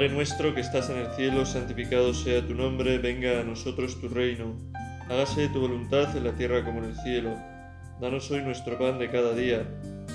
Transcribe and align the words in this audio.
Padre 0.00 0.14
nuestro 0.14 0.54
que 0.54 0.62
estás 0.62 0.88
en 0.88 0.96
el 0.96 1.12
cielo, 1.12 1.44
santificado 1.44 2.14
sea 2.14 2.40
tu 2.40 2.54
nombre, 2.54 2.96
venga 2.96 3.38
a 3.38 3.44
nosotros 3.44 4.00
tu 4.00 4.08
reino. 4.08 4.56
Hágase 5.10 5.48
tu 5.48 5.60
voluntad 5.60 6.16
en 6.16 6.24
la 6.24 6.32
tierra 6.32 6.64
como 6.64 6.78
en 6.78 6.86
el 6.86 6.96
cielo. 6.96 7.36
Danos 8.00 8.30
hoy 8.30 8.40
nuestro 8.40 8.78
pan 8.78 8.98
de 8.98 9.10
cada 9.10 9.34
día. 9.34 9.62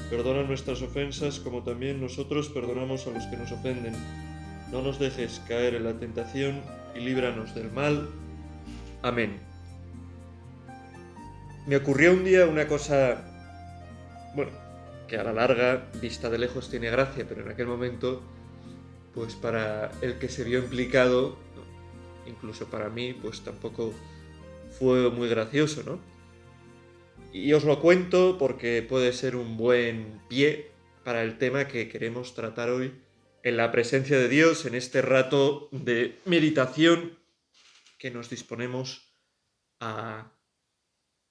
Perdona 0.10 0.42
nuestras 0.42 0.82
ofensas 0.82 1.40
como 1.40 1.62
también 1.62 2.02
nosotros 2.02 2.50
perdonamos 2.50 3.06
a 3.06 3.12
los 3.12 3.28
que 3.28 3.38
nos 3.38 3.52
ofenden. 3.52 3.94
No 4.72 4.82
nos 4.82 4.98
dejes 4.98 5.40
caer 5.48 5.76
en 5.76 5.84
la 5.84 5.94
tentación 5.94 6.62
y 6.96 7.02
líbranos 7.02 7.54
del 7.54 7.72
mal. 7.72 8.10
Amén. 9.04 9.38
Me 11.68 11.76
ocurrió 11.76 12.12
un 12.12 12.24
día 12.24 12.48
una 12.48 12.68
cosa, 12.68 13.24
bueno, 14.36 14.50
que 15.08 15.20
a 15.20 15.24
la 15.24 15.32
larga, 15.32 15.86
vista 16.02 16.32
de 16.32 16.40
lejos, 16.40 16.72
tiene 16.72 16.90
gracia, 16.90 17.24
pero 17.30 17.44
en 17.44 17.50
aquel 17.50 17.68
momento, 17.68 18.24
pues 19.16 19.34
para 19.34 19.92
el 20.02 20.20
que 20.20 20.28
se 20.28 20.44
vio 20.44 20.60
implicado, 20.60 21.38
incluso 22.28 22.70
para 22.70 22.90
mí, 22.90 23.14
pues 23.14 23.42
tampoco 23.42 23.94
fue 24.78 25.10
muy 25.10 25.30
gracioso, 25.30 25.84
¿no? 25.84 26.00
Y 27.32 27.54
os 27.54 27.64
lo 27.64 27.80
cuento 27.80 28.38
porque 28.38 28.82
puede 28.82 29.14
ser 29.14 29.36
un 29.36 29.58
buen 29.58 30.22
pie 30.28 30.72
para 31.04 31.24
el 31.24 31.38
tema 31.38 31.68
que 31.68 31.88
queremos 31.88 32.34
tratar 32.34 32.70
hoy 32.70 33.02
en 33.44 33.58
la 33.58 33.72
presencia 33.72 34.18
de 34.18 34.28
Dios, 34.28 34.66
en 34.66 34.76
este 34.76 35.02
rato 35.02 35.70
de 35.72 36.20
meditación 36.26 37.18
que 37.98 38.12
nos 38.12 38.30
disponemos 38.30 39.16
a, 39.80 40.34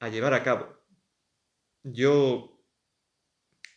a 0.00 0.08
llevar 0.08 0.32
a 0.32 0.42
cabo. 0.42 0.74
Yo 1.82 2.66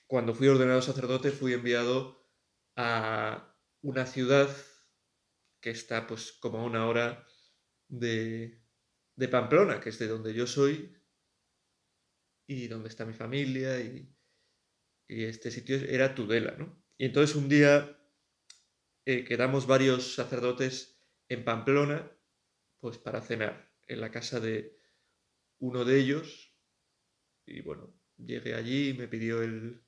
cuando 0.05 0.33
fui 0.33 0.47
ordenado 0.47 0.81
sacerdote 0.81 1.31
fui 1.31 1.53
enviado 1.53 2.25
a 2.77 3.56
una 3.87 4.05
ciudad 4.05 4.49
que 5.61 5.69
está 5.69 6.07
pues 6.07 6.33
como 6.33 6.59
a 6.59 6.65
una 6.65 6.87
hora 6.87 7.25
de, 7.87 8.61
de 9.15 9.27
Pamplona, 9.29 9.79
que 9.79 9.89
es 9.89 9.99
de 9.99 10.09
donde 10.09 10.33
yo 10.33 10.45
soy 10.45 10.93
y 12.45 12.67
donde 12.67 12.89
está 12.89 13.05
mi 13.05 13.13
familia 13.13 13.79
y, 13.79 14.13
y 15.07 15.23
este 15.23 15.51
sitio 15.51 15.77
era 15.77 16.13
Tudela, 16.13 16.55
¿no? 16.57 16.83
Y 16.97 17.05
entonces 17.05 17.35
un 17.37 17.47
día 17.47 17.97
eh, 19.05 19.23
quedamos 19.23 19.67
varios 19.67 20.15
sacerdotes 20.15 21.01
en 21.29 21.45
Pamplona 21.45 22.11
pues 22.81 22.97
para 22.97 23.21
cenar 23.21 23.73
en 23.87 24.01
la 24.01 24.11
casa 24.11 24.41
de 24.41 24.81
uno 25.59 25.85
de 25.85 25.99
ellos 25.99 26.59
y 27.45 27.61
bueno, 27.61 27.97
llegué 28.17 28.53
allí 28.53 28.89
y 28.89 28.93
me 28.93 29.07
pidió 29.07 29.41
el, 29.41 29.85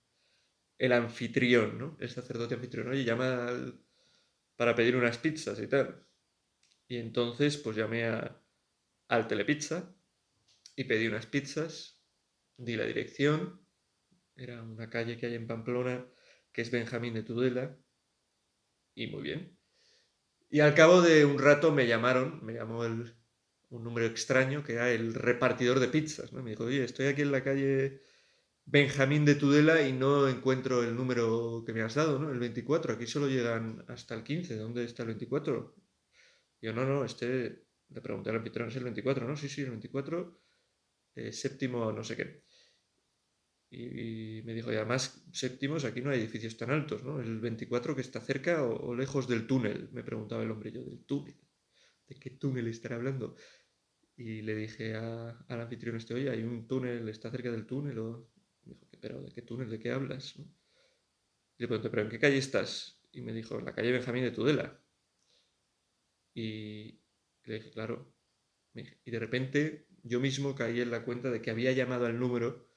el 0.77 0.93
anfitrión, 0.93 1.77
¿no? 1.77 1.97
El 1.99 2.09
sacerdote 2.09 2.55
anfitrión, 2.55 2.87
oye, 2.87 3.03
llama 3.03 3.51
para 4.59 4.75
pedir 4.75 4.97
unas 4.97 5.17
pizzas 5.17 5.57
y 5.61 5.67
tal. 5.67 6.05
Y 6.85 6.97
entonces, 6.97 7.55
pues 7.55 7.77
llamé 7.77 8.07
a, 8.07 8.43
al 9.07 9.25
Telepizza 9.25 9.95
y 10.75 10.83
pedí 10.83 11.07
unas 11.07 11.27
pizzas, 11.27 12.03
di 12.57 12.75
la 12.75 12.83
dirección, 12.83 13.65
era 14.35 14.61
una 14.61 14.89
calle 14.89 15.15
que 15.15 15.27
hay 15.27 15.35
en 15.35 15.47
Pamplona, 15.47 16.05
que 16.51 16.61
es 16.61 16.71
Benjamín 16.71 17.13
de 17.13 17.23
Tudela, 17.23 17.79
y 18.95 19.07
muy 19.07 19.21
bien. 19.21 19.57
Y 20.49 20.59
al 20.59 20.75
cabo 20.75 21.01
de 21.01 21.23
un 21.23 21.39
rato 21.39 21.71
me 21.71 21.87
llamaron, 21.87 22.45
me 22.45 22.51
llamó 22.51 22.83
el, 22.83 23.15
un 23.69 23.85
número 23.85 24.07
extraño, 24.07 24.61
que 24.61 24.73
era 24.73 24.91
el 24.91 25.13
repartidor 25.13 25.79
de 25.79 25.87
pizzas, 25.87 26.33
¿no? 26.33 26.43
Me 26.43 26.49
dijo, 26.49 26.65
oye, 26.65 26.83
estoy 26.83 27.05
aquí 27.05 27.21
en 27.21 27.31
la 27.31 27.45
calle 27.45 28.01
Benjamín 28.71 29.25
de 29.25 29.33
Tudela 29.33 29.81
y 29.81 29.93
no 29.93 30.27
encuentro 30.27 30.83
el 30.83 30.95
número 30.95 31.63
que 31.65 31.73
me 31.73 31.81
has 31.81 31.95
dado, 31.95 32.19
¿no? 32.19 32.29
El 32.29 32.37
24, 32.37 32.93
aquí 32.93 33.07
solo 33.07 33.27
llegan 33.27 33.83
hasta 33.87 34.13
el 34.13 34.23
15, 34.23 34.57
¿dónde 34.57 34.83
está 34.83 35.01
el 35.01 35.07
24? 35.07 35.75
Yo, 36.61 36.73
no, 36.73 36.85
no, 36.85 37.03
este, 37.03 37.65
le 37.89 38.01
pregunté 38.01 38.29
al 38.29 38.35
anfitrión, 38.35 38.69
¿es 38.69 38.75
el 38.75 38.83
24? 38.83 39.27
No, 39.27 39.35
sí, 39.35 39.49
sí, 39.49 39.61
el 39.61 39.71
24, 39.71 40.39
eh, 41.15 41.33
séptimo, 41.33 41.91
no 41.91 42.03
sé 42.03 42.15
qué. 42.15 42.43
Y, 43.71 44.43
me 44.43 44.53
dijo, 44.53 44.71
y 44.71 44.75
además, 44.75 45.25
séptimos, 45.33 45.83
aquí 45.83 46.01
no 46.01 46.11
hay 46.11 46.19
edificios 46.19 46.55
tan 46.55 46.69
altos, 46.69 47.03
¿no? 47.03 47.19
El 47.19 47.39
24 47.39 47.95
que 47.95 48.01
está 48.01 48.21
cerca 48.21 48.63
o, 48.63 48.93
lejos 48.93 49.27
del 49.27 49.47
túnel, 49.47 49.89
me 49.93 50.03
preguntaba 50.03 50.43
el 50.43 50.51
hombre, 50.51 50.71
yo, 50.71 50.83
del 50.83 51.05
túnel. 51.05 51.35
¿De 52.07 52.19
qué 52.19 52.29
túnel 52.29 52.67
estará 52.67 52.97
hablando? 52.97 53.35
Y 54.15 54.43
le 54.43 54.55
dije 54.55 54.93
al 54.93 55.35
anfitrión 55.49 55.95
este, 55.95 56.13
oye, 56.13 56.29
hay 56.29 56.43
un 56.43 56.67
túnel, 56.67 57.09
está 57.09 57.31
cerca 57.31 57.51
del 57.51 57.65
túnel, 57.65 57.97
o 57.97 58.29
¿pero 58.99 59.21
de 59.21 59.31
qué 59.31 59.41
túnel, 59.41 59.69
de 59.69 59.79
qué 59.79 59.91
hablas? 59.91 60.35
Y 60.37 60.43
le 61.57 61.67
pregunté, 61.67 61.89
¿pero 61.89 62.03
en 62.03 62.09
qué 62.09 62.19
calle 62.19 62.37
estás? 62.37 63.01
Y 63.11 63.21
me 63.21 63.33
dijo, 63.33 63.57
en 63.57 63.65
la 63.65 63.73
calle 63.73 63.91
Benjamín 63.91 64.23
de 64.23 64.31
Tudela. 64.31 64.81
Y 66.33 67.01
le 67.43 67.55
dije, 67.55 67.71
claro. 67.71 68.13
Y 68.73 69.11
de 69.11 69.19
repente 69.19 69.87
yo 70.03 70.19
mismo 70.19 70.55
caí 70.55 70.81
en 70.81 70.91
la 70.91 71.03
cuenta 71.03 71.29
de 71.29 71.41
que 71.41 71.51
había 71.51 71.71
llamado 71.71 72.05
al 72.05 72.19
número 72.19 72.69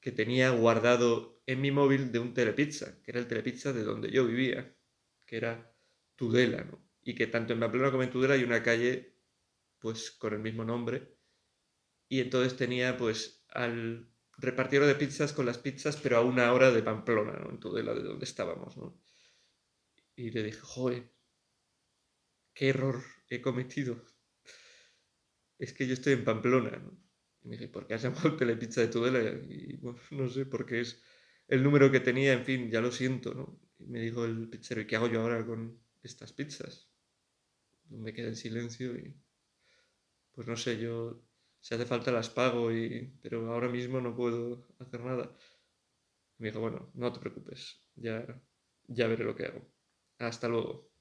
que 0.00 0.12
tenía 0.12 0.50
guardado 0.50 1.42
en 1.46 1.60
mi 1.60 1.70
móvil 1.70 2.12
de 2.12 2.18
un 2.18 2.34
telepizza, 2.34 3.00
que 3.02 3.10
era 3.10 3.20
el 3.20 3.28
telepizza 3.28 3.72
de 3.72 3.84
donde 3.84 4.10
yo 4.10 4.26
vivía, 4.26 4.76
que 5.24 5.36
era 5.36 5.74
Tudela, 6.16 6.64
¿no? 6.64 6.84
Y 7.02 7.14
que 7.14 7.26
tanto 7.26 7.52
en 7.52 7.60
Pamplona 7.60 7.90
como 7.90 8.02
en 8.02 8.10
Tudela 8.10 8.34
hay 8.34 8.44
una 8.44 8.62
calle, 8.62 9.14
pues, 9.78 10.10
con 10.10 10.32
el 10.32 10.40
mismo 10.40 10.64
nombre. 10.64 11.16
Y 12.08 12.20
entonces 12.20 12.56
tenía, 12.56 12.96
pues, 12.96 13.44
al 13.48 14.10
repartieron 14.38 14.88
de 14.88 14.94
pizzas 14.94 15.32
con 15.32 15.46
las 15.46 15.58
pizzas, 15.58 15.96
pero 15.96 16.18
a 16.18 16.20
una 16.22 16.52
hora 16.52 16.70
de 16.70 16.82
Pamplona, 16.82 17.32
¿no? 17.32 17.50
En 17.50 17.60
Tudela, 17.60 17.94
de 17.94 18.02
donde 18.02 18.24
estábamos, 18.24 18.76
¿no? 18.76 19.00
Y 20.14 20.30
le 20.30 20.42
dije, 20.42 20.60
joder, 20.60 21.12
qué 22.54 22.68
error 22.68 23.02
he 23.28 23.40
cometido. 23.40 24.02
Es 25.58 25.72
que 25.72 25.86
yo 25.86 25.94
estoy 25.94 26.14
en 26.14 26.24
Pamplona. 26.24 26.82
Y 27.42 27.48
me 27.48 27.56
dije, 27.56 27.68
¿por 27.68 27.86
qué 27.86 27.94
has 27.94 28.02
llamado 28.02 28.36
Telepizza 28.36 28.80
de 28.80 28.88
Tudela? 28.88 29.20
Y 29.48 29.76
bueno, 29.76 29.98
no 30.10 30.28
sé, 30.28 30.46
porque 30.46 30.80
es 30.80 31.02
el 31.48 31.62
número 31.62 31.90
que 31.90 32.00
tenía, 32.00 32.32
en 32.32 32.44
fin, 32.44 32.70
ya 32.70 32.80
lo 32.80 32.90
siento, 32.90 33.34
¿no? 33.34 33.60
Y 33.78 33.86
me 33.86 34.00
dijo 34.00 34.24
el 34.24 34.48
pizzero, 34.48 34.80
¿y 34.80 34.86
qué 34.86 34.96
hago 34.96 35.08
yo 35.08 35.20
ahora 35.20 35.44
con 35.46 35.80
estas 36.02 36.32
pizzas? 36.32 36.90
Me 37.88 38.12
quedé 38.12 38.28
en 38.28 38.36
silencio 38.36 38.96
y... 38.96 39.14
Pues 40.32 40.46
no 40.48 40.56
sé, 40.56 40.78
yo 40.78 41.25
si 41.66 41.74
hace 41.74 41.84
falta 41.84 42.12
las 42.12 42.30
pago, 42.30 42.72
y, 42.72 43.12
pero 43.20 43.52
ahora 43.52 43.68
mismo 43.68 44.00
no 44.00 44.14
puedo 44.14 44.68
hacer 44.78 45.00
nada. 45.00 45.36
me 46.38 46.46
dijo, 46.48 46.60
bueno, 46.60 46.92
no 46.94 47.12
te 47.12 47.18
preocupes, 47.18 47.80
ya, 47.96 48.24
ya 48.86 49.08
veré 49.08 49.24
lo 49.24 49.34
que 49.34 49.46
hago. 49.46 49.66
Hasta 50.18 50.46
luego. 50.46 50.92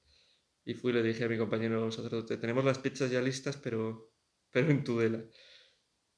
Y 0.65 0.73
fui 0.73 0.89
y 0.91 0.95
le 0.95 1.03
dije 1.03 1.25
a 1.25 1.29
mi 1.29 1.37
compañero 1.37 1.91
sacerdote, 1.91 2.37
tenemos 2.37 2.65
las 2.65 2.79
pizzas 2.79 3.11
ya 3.11 3.21
listas, 3.21 3.57
pero, 3.57 4.11
pero 4.49 4.71
en 4.71 4.83
Tudela. 4.83 5.23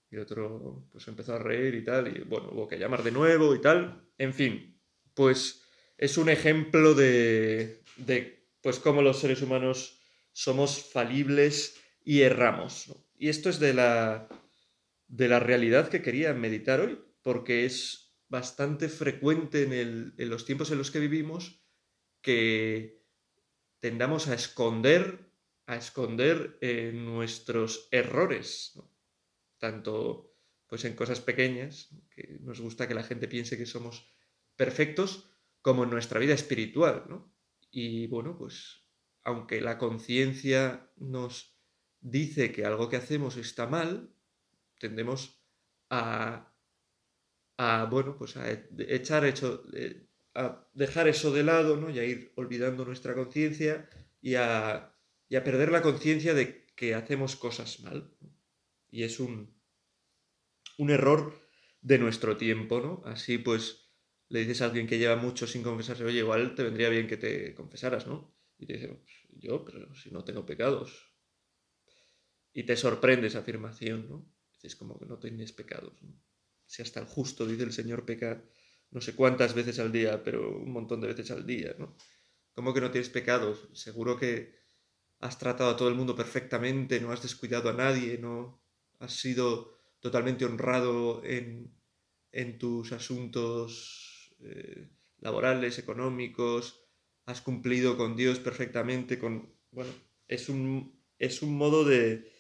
Y 0.10 0.16
otro 0.16 0.88
pues 0.94 1.06
empezó 1.10 1.34
a 1.34 1.40
reír 1.40 1.76
y 1.76 1.84
tal, 1.84 2.08
y 2.08 2.22
bueno, 2.22 2.52
hubo 2.54 2.70
que 2.70 2.80
llamar 2.80 3.04
de 3.04 3.12
nuevo 3.12 3.54
y 3.54 3.60
tal. 3.60 4.10
En 4.18 4.34
fin, 4.34 4.82
pues 5.14 5.62
es 5.98 6.18
un 6.18 6.30
ejemplo 6.30 6.94
de, 6.94 7.84
de 7.98 8.48
pues 8.62 8.80
cómo 8.80 9.02
los 9.02 9.20
seres 9.20 9.42
humanos 9.42 10.00
somos 10.32 10.90
falibles 10.90 11.78
y 12.06 12.22
erramos. 12.22 13.07
Y 13.18 13.30
esto 13.30 13.50
es 13.50 13.60
de 13.60 13.74
la, 13.74 14.30
de 15.08 15.28
la 15.28 15.40
realidad 15.40 15.90
que 15.90 16.02
quería 16.02 16.34
meditar 16.34 16.80
hoy, 16.80 17.00
porque 17.24 17.66
es 17.66 18.16
bastante 18.30 18.90
frecuente 18.90 19.64
en, 19.64 20.30
los 20.30 20.46
tiempos 20.46 20.72
en 20.72 20.78
los 20.78 20.92
que 20.92 21.00
vivimos 21.00 21.64
que 22.22 23.04
tendamos 23.80 24.28
a 24.28 24.36
esconder, 24.36 25.32
a 25.66 25.78
esconder 25.78 26.58
eh, 26.62 26.92
nuestros 26.94 27.88
errores, 27.92 28.80
tanto 29.58 30.36
pues 30.68 30.84
en 30.86 30.96
cosas 30.96 31.22
pequeñas, 31.22 31.90
que 32.12 32.38
nos 32.42 32.60
gusta 32.60 32.88
que 32.88 32.94
la 32.94 33.04
gente 33.04 33.28
piense 33.28 33.58
que 33.58 33.66
somos 33.66 34.12
perfectos, 34.56 35.32
como 35.62 35.86
en 35.86 35.90
nuestra 35.90 36.20
vida 36.20 36.34
espiritual, 36.34 37.06
¿no? 37.08 37.34
Y 37.72 38.08
bueno, 38.08 38.38
pues 38.38 38.86
aunque 39.24 39.62
la 39.62 39.78
conciencia 39.78 40.92
nos 40.98 41.57
dice 42.10 42.52
que 42.52 42.66
algo 42.66 42.90
que 42.90 42.98
hacemos 42.98 43.38
está 43.38 43.68
mal, 43.68 44.14
tendemos 44.80 45.44
a, 45.90 46.54
bueno, 47.90 48.18
pues 48.18 48.38
a 48.38 48.50
echar 48.78 49.26
hecho, 49.26 49.64
a 50.36 50.68
dejar 50.74 51.08
eso 51.08 51.32
de 51.32 51.44
lado, 51.44 51.78
¿no? 51.78 51.90
Y 51.90 52.00
a 52.00 52.06
ir 52.06 52.32
olvidando 52.36 52.86
nuestra 52.86 53.14
conciencia 53.14 53.90
y 54.22 54.36
a, 54.36 54.96
y 55.30 55.36
a 55.36 55.44
perder 55.44 55.72
la 55.72 55.82
conciencia 55.82 56.34
de 56.34 56.66
que 56.76 56.96
hacemos 56.96 57.36
cosas 57.36 57.80
mal. 57.82 58.16
Y 58.90 59.04
es 59.04 59.20
un, 59.20 59.56
un 60.78 60.90
error 60.90 61.48
de 61.82 62.00
nuestro 62.00 62.38
tiempo, 62.38 62.80
¿no? 62.80 63.02
Así 63.06 63.38
pues 63.38 63.92
le 64.30 64.40
dices 64.40 64.62
a 64.62 64.66
alguien 64.66 64.88
que 64.88 64.98
lleva 64.98 65.16
mucho 65.16 65.48
sin 65.48 65.64
confesarse, 65.64 66.04
oye, 66.04 66.20
igual 66.20 66.56
te 66.56 66.64
vendría 66.64 66.90
bien 66.90 67.08
que 67.08 67.18
te 67.18 67.56
confesaras, 67.56 68.08
¿no? 68.08 68.36
Y 68.58 68.66
te 68.66 68.74
dice, 68.74 68.88
pues, 68.90 69.28
yo, 69.32 69.64
pero 69.64 69.94
si 69.96 70.12
no 70.12 70.24
tengo 70.24 70.46
pecados, 70.46 71.07
y 72.58 72.64
te 72.64 72.76
sorprende 72.76 73.28
esa 73.28 73.40
afirmación, 73.40 74.10
¿no? 74.10 74.26
Es 74.64 74.76
como 74.76 74.98
que 74.98 75.06
no 75.06 75.20
tienes 75.20 75.54
pecados. 75.54 75.94
Si 76.66 76.82
hasta 76.82 77.00
el 77.00 77.06
justo, 77.06 77.46
dice 77.46 77.62
el 77.62 77.72
Señor, 77.72 78.04
peca 78.04 78.44
no 78.90 79.00
sé 79.00 79.14
cuántas 79.14 79.54
veces 79.54 79.78
al 79.78 79.92
día, 79.92 80.24
pero 80.24 80.58
un 80.58 80.72
montón 80.72 81.00
de 81.00 81.06
veces 81.06 81.30
al 81.30 81.46
día, 81.46 81.76
¿no? 81.78 81.96
¿Cómo 82.56 82.74
que 82.74 82.82
no 82.82 82.90
tienes 82.90 83.10
pecados? 83.10 83.70
Seguro 83.74 84.18
que 84.18 84.56
has 85.20 85.38
tratado 85.38 85.70
a 85.70 85.78
todo 85.78 85.88
el 85.88 85.94
mundo 85.94 86.16
perfectamente, 86.16 87.00
no 87.00 87.12
has 87.12 87.22
descuidado 87.22 87.70
a 87.70 87.74
nadie, 87.74 88.18
no 88.18 88.60
has 88.98 89.14
sido 89.14 89.78
totalmente 90.00 90.44
honrado 90.44 91.22
en, 91.24 91.72
tus 92.58 92.92
asuntos 92.92 94.36
eh, 94.40 94.90
laborales, 95.20 95.78
económicos, 95.78 96.82
has 97.28 97.40
cumplido 97.40 97.98
con 97.98 98.16
Dios 98.16 98.40
perfectamente, 98.40 99.20
con... 99.20 99.54
Bueno, 99.70 99.92
es 100.28 100.50
un, 100.50 101.00
es 101.20 101.44
un 101.44 101.56
modo 101.56 101.86
de, 101.86 102.36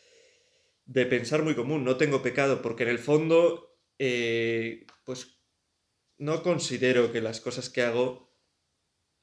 de 0.88 1.06
pensar 1.06 1.44
muy 1.44 1.54
común, 1.54 1.84
no 1.84 1.98
tengo 1.98 2.24
pecado, 2.24 2.62
porque 2.62 2.84
en 2.84 2.89
el 2.89 3.00
fondo, 3.00 3.78
eh, 4.00 4.88
pues 5.04 5.44
no 6.18 6.42
considero 6.42 7.12
que 7.12 7.22
las 7.22 7.42
cosas 7.42 7.69
que 7.69 7.84
hago 7.84 8.34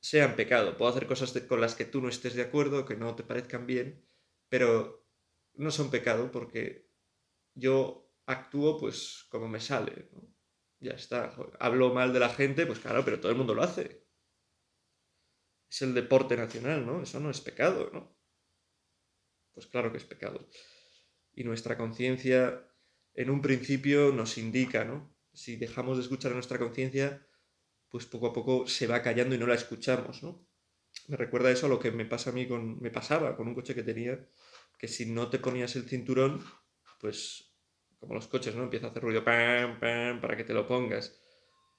sean 0.01 0.37
pecado. 0.37 0.77
Puedo 0.77 0.91
hacer 0.91 1.07
cosas 1.07 1.33
con 1.49 1.61
las 1.61 1.75
que 1.75 1.87
tú 1.87 2.03
no 2.03 2.09
estés 2.09 2.35
de 2.35 2.43
acuerdo, 2.43 2.85
que 2.85 2.97
no 2.97 3.17
te 3.17 3.25
parezcan 3.25 3.67
bien, 3.67 4.07
pero 4.51 5.09
no 5.55 5.71
son 5.71 5.91
pecado 5.91 6.31
porque 6.31 6.91
yo 7.55 8.13
actúo 8.27 8.79
pues 8.79 9.25
como 9.31 9.49
me 9.49 9.61
sale. 9.61 10.11
Ya 10.81 10.93
está. 10.93 11.35
Hablo 11.59 11.95
mal 11.95 12.13
de 12.13 12.21
la 12.21 12.29
gente, 12.29 12.67
pues 12.67 12.79
claro, 12.79 13.03
pero 13.05 13.19
todo 13.19 13.33
el 13.33 13.39
mundo 13.39 13.55
lo 13.55 13.63
hace. 13.63 14.07
Es 15.71 15.81
el 15.81 15.95
deporte 15.95 16.37
nacional, 16.37 16.85
¿no? 16.85 17.03
Eso 17.03 17.19
no 17.21 17.31
es 17.31 17.41
pecado, 17.41 17.91
¿no? 17.91 18.15
Pues 19.55 19.67
claro 19.67 19.91
que 19.91 19.99
es 19.99 20.05
pecado. 20.05 20.47
Y 21.35 21.45
nuestra 21.45 21.77
conciencia 21.77 22.65
en 23.15 23.31
un 23.31 23.43
principio 23.43 24.13
nos 24.13 24.39
indica, 24.39 24.85
¿no? 24.85 25.15
Si 25.33 25.57
dejamos 25.57 25.97
de 25.97 26.03
escuchar 26.03 26.33
a 26.33 26.35
nuestra 26.35 26.59
conciencia, 26.59 27.27
pues 27.89 28.07
poco 28.07 28.29
a 28.29 28.33
poco 28.33 28.67
se 28.67 28.87
va 28.87 29.03
callando 29.03 29.35
y 29.35 29.39
no 29.39 29.47
la 29.47 29.55
escuchamos, 29.55 30.23
¿no? 30.23 30.47
Me 31.09 31.17
recuerda 31.17 31.51
eso 31.51 31.67
a 31.67 31.69
lo 31.69 31.79
que 31.79 31.91
me 31.91 32.07
pasa 32.07 32.31
a 32.31 32.33
mí 32.33 32.47
con, 32.47 32.81
me 32.81 32.91
pasaba 32.91 33.37
con 33.37 33.49
un 33.49 33.55
coche 33.55 33.75
que 33.75 33.83
tenía, 33.83 34.29
que 34.79 34.89
si 34.89 35.07
no 35.07 35.29
te 35.29 35.39
ponías 35.39 35.77
el 35.77 35.89
cinturón, 35.89 36.43
pues 37.01 37.55
como 37.99 38.15
los 38.15 38.27
coches, 38.27 38.55
¿no? 38.55 38.65
Empieza 38.65 38.87
a 38.87 38.91
hacer 38.91 39.03
ruido 39.03 39.25
pam, 39.25 39.81
pam, 39.81 40.21
para 40.21 40.37
que 40.37 40.45
te 40.45 40.55
lo 40.55 40.67
pongas. 40.67 41.21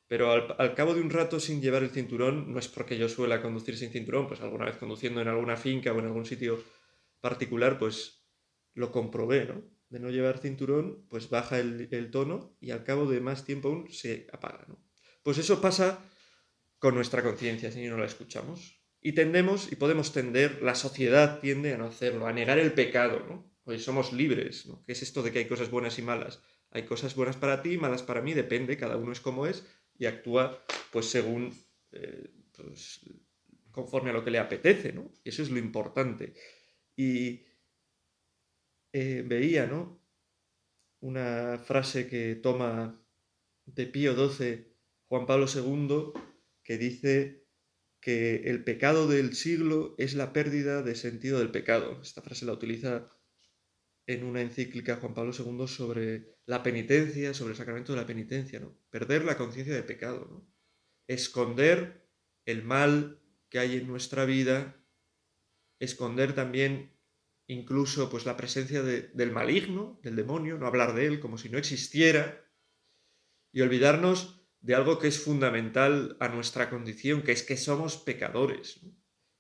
Pero 0.08 0.32
al, 0.32 0.76
cabo 0.76 0.94
de 0.94 1.02
un 1.02 1.10
rato 1.10 1.40
sin 1.40 1.62
llevar 1.62 1.84
el 1.84 1.90
cinturón, 1.90 2.54
no 2.54 2.60
es 2.60 2.68
porque 2.68 2.98
yo 2.98 3.10
suela 3.10 3.42
conducir 3.42 3.76
sin 3.78 3.92
cinturón, 3.92 4.28
pues 4.28 4.42
alguna 4.42 4.66
vez 4.66 4.78
conduciendo 4.78 5.22
en 5.22 5.28
alguna 5.28 5.58
finca 5.58 5.94
o 5.94 6.00
en 6.00 6.06
algún 6.06 6.26
sitio 6.26 6.64
particular, 7.22 7.80
pues 7.80 8.25
lo 8.76 8.92
comprobé, 8.92 9.46
¿no? 9.46 9.64
De 9.90 10.00
no 10.00 10.10
llevar 10.10 10.38
cinturón, 10.38 11.06
pues 11.10 11.30
baja 11.30 11.60
el, 11.60 12.12
tono 12.12 12.56
y 12.60 12.72
al 12.72 12.84
cabo 12.84 13.10
de 13.10 13.22
más 13.22 13.46
tiempo 13.46 13.70
aún 13.70 13.90
se 13.92 14.28
apaga, 14.32 14.66
¿no? 14.68 14.80
Pues 15.24 15.38
eso 15.38 15.62
pasa 15.62 16.04
con 16.78 16.94
nuestra 16.94 17.24
conciencia 17.24 17.72
si 17.72 17.88
no 17.88 17.98
la 17.98 18.06
escuchamos. 18.06 18.80
Y 19.02 19.14
tendemos, 19.14 19.72
y 19.72 19.76
podemos 19.76 20.14
tender, 20.14 20.62
la 20.62 20.76
sociedad 20.76 21.40
tiende 21.40 21.74
a 21.74 21.78
no 21.78 21.86
hacerlo, 21.86 22.28
a 22.28 22.34
negar 22.34 22.60
el 22.60 22.74
pecado, 22.74 23.26
¿no? 23.28 23.52
Hoy 23.64 23.80
somos 23.80 24.14
libres, 24.14 24.68
¿no? 24.68 24.84
¿Qué 24.84 24.92
es 24.92 25.02
esto 25.02 25.24
de 25.24 25.32
que 25.32 25.40
hay 25.40 25.48
cosas 25.48 25.72
buenas 25.72 25.98
y 25.98 26.02
malas? 26.02 26.42
Hay 26.72 26.84
cosas 26.84 27.16
buenas 27.16 27.38
para 27.38 27.62
ti, 27.62 27.78
malas 27.78 28.04
para 28.04 28.22
mí, 28.22 28.34
depende, 28.34 28.78
cada 28.78 28.98
uno 28.98 29.12
es 29.12 29.22
como 29.22 29.48
es 29.48 29.66
y 29.98 30.06
actúa 30.06 30.66
pues 30.92 31.06
según, 31.10 31.54
eh, 31.92 32.32
pues, 32.52 33.02
conforme 33.72 34.10
a 34.10 34.14
lo 34.14 34.24
que 34.24 34.32
le 34.32 34.40
apetece, 34.40 34.92
¿no? 34.92 35.12
Y 35.24 35.30
eso 35.30 35.42
es 35.42 35.50
lo 35.50 35.60
importante. 35.60 36.34
Y 36.96 37.45
eh, 38.98 39.24
veía, 39.24 39.68
¿no? 39.68 40.02
Una 41.02 41.58
frase 41.58 42.08
que 42.08 42.36
toma 42.36 43.06
de 43.66 43.88
Pío 43.88 44.16
XII 44.16 44.74
Juan 45.10 45.26
Pablo 45.26 45.48
II, 45.54 46.14
que 46.64 46.78
dice 46.78 47.46
que 48.00 48.50
el 48.50 48.64
pecado 48.64 49.10
del 49.10 49.36
siglo 49.36 49.96
es 49.98 50.14
la 50.14 50.32
pérdida 50.32 50.82
de 50.82 50.96
sentido 50.96 51.40
del 51.40 51.52
pecado. 51.52 52.00
Esta 52.02 52.22
frase 52.22 52.46
la 52.46 52.54
utiliza 52.54 53.10
en 54.08 54.24
una 54.24 54.42
encíclica 54.42 54.96
Juan 54.96 55.14
Pablo 55.14 55.34
II 55.38 55.68
sobre 55.68 56.38
la 56.46 56.64
penitencia, 56.64 57.34
sobre 57.34 57.52
el 57.52 57.58
sacramento 57.58 57.92
de 57.92 58.00
la 58.00 58.08
penitencia, 58.08 58.62
¿no? 58.62 58.80
Perder 58.92 59.26
la 59.26 59.36
conciencia 59.36 59.76
de 59.76 59.84
pecado, 59.84 60.26
¿no? 60.32 60.48
Esconder 61.06 62.08
el 62.46 62.64
mal 62.64 63.20
que 63.50 63.60
hay 63.60 63.76
en 63.76 63.88
nuestra 63.88 64.24
vida, 64.24 64.82
esconder 65.80 66.34
también 66.34 66.95
incluso 67.48 68.10
pues 68.10 68.26
la 68.26 68.38
presencia 68.38 68.82
del 68.82 69.32
maligno, 69.32 70.00
del 70.04 70.16
demonio, 70.16 70.58
no 70.58 70.68
hablar 70.68 70.96
de 70.96 71.06
él 71.06 71.20
como 71.20 71.38
si 71.38 71.50
no 71.50 71.58
existiera 71.58 72.44
y 73.52 73.62
olvidarnos 73.62 74.42
de 74.62 74.76
algo 74.76 74.98
que 74.98 75.08
es 75.08 75.20
fundamental 75.20 76.18
a 76.20 76.28
nuestra 76.28 76.70
condición, 76.70 77.22
que 77.22 77.32
es 77.32 77.44
que 77.44 77.56
somos 77.56 77.98
pecadores. 77.98 78.82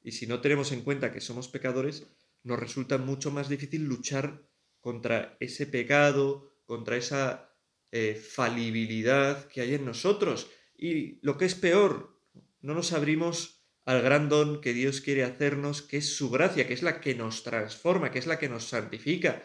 Y 0.04 0.12
si 0.12 0.28
no 0.28 0.40
tenemos 0.40 0.72
en 0.72 0.82
cuenta 0.82 1.12
que 1.12 1.20
somos 1.20 1.48
pecadores, 1.48 2.06
nos 2.44 2.60
resulta 2.60 3.00
mucho 3.00 3.32
más 3.32 3.50
difícil 3.50 3.86
luchar 3.86 4.48
contra 4.80 5.36
ese 5.40 5.66
pecado, 5.66 6.54
contra 6.66 6.96
esa 6.96 7.58
eh, 7.92 8.14
falibilidad 8.14 9.48
que 9.48 9.62
hay 9.62 9.74
en 9.74 9.86
nosotros. 9.86 10.48
Y 10.78 11.20
lo 11.26 11.38
que 11.38 11.46
es 11.46 11.56
peor, 11.56 12.22
no 12.62 12.76
nos 12.76 12.94
abrimos 12.94 13.55
al 13.86 14.02
gran 14.02 14.30
don 14.30 14.62
que 14.62 14.74
Dios 14.74 15.00
quiere 15.00 15.24
hacernos, 15.24 15.82
que 15.82 15.98
es 15.98 16.16
su 16.16 16.30
gracia, 16.32 16.68
que 16.68 16.74
es 16.74 16.84
la 16.84 17.00
que 17.00 17.16
nos 17.16 17.44
transforma, 17.44 18.12
que 18.12 18.20
es 18.20 18.28
la 18.28 18.40
que 18.40 18.50
nos 18.50 18.66
santifica, 18.66 19.44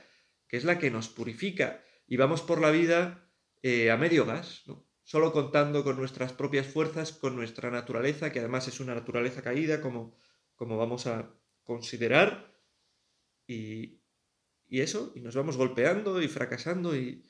que 0.48 0.56
es 0.56 0.64
la 0.64 0.78
que 0.78 0.90
nos 0.90 1.08
purifica. 1.08 1.84
Y 2.06 2.16
vamos 2.16 2.40
por 2.40 2.60
la 2.60 2.70
vida 2.70 3.30
eh, 3.62 3.90
a 3.90 3.96
medio 3.98 4.24
gas, 4.24 4.64
solo 5.04 5.32
contando 5.32 5.84
con 5.84 5.96
nuestras 5.96 6.32
propias 6.32 6.66
fuerzas, 6.66 7.12
con 7.12 7.36
nuestra 7.36 7.70
naturaleza, 7.70 8.32
que 8.32 8.40
además 8.40 8.66
es 8.66 8.80
una 8.80 8.94
naturaleza 8.94 9.42
caída, 9.42 9.80
como, 9.82 10.16
como 10.56 10.78
vamos 10.78 11.06
a 11.06 11.34
considerar, 11.62 12.50
y, 13.46 14.00
eso, 14.68 15.12
y 15.16 15.20
nos 15.20 15.34
vamos 15.34 15.56
golpeando 15.56 16.22
y 16.22 16.28
fracasando, 16.28 16.96
y, 16.96 17.24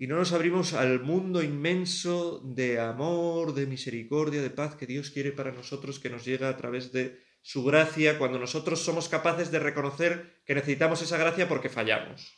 y 0.00 0.06
no 0.06 0.16
nos 0.16 0.32
abrimos 0.32 0.72
al 0.72 1.00
mundo 1.00 1.42
inmenso 1.42 2.40
de 2.42 2.80
amor, 2.80 3.52
de 3.52 3.66
misericordia, 3.66 4.40
de 4.40 4.48
paz 4.48 4.74
que 4.74 4.86
Dios 4.86 5.10
quiere 5.10 5.30
para 5.30 5.52
nosotros, 5.52 6.00
que 6.00 6.08
nos 6.08 6.24
llega 6.24 6.48
a 6.48 6.56
través 6.56 6.90
de 6.90 7.22
su 7.42 7.64
gracia, 7.64 8.16
cuando 8.16 8.38
nosotros 8.38 8.80
somos 8.80 9.10
capaces 9.10 9.50
de 9.50 9.58
reconocer 9.58 10.40
que 10.46 10.54
necesitamos 10.54 11.02
esa 11.02 11.18
gracia 11.18 11.50
porque 11.50 11.68
fallamos. 11.68 12.34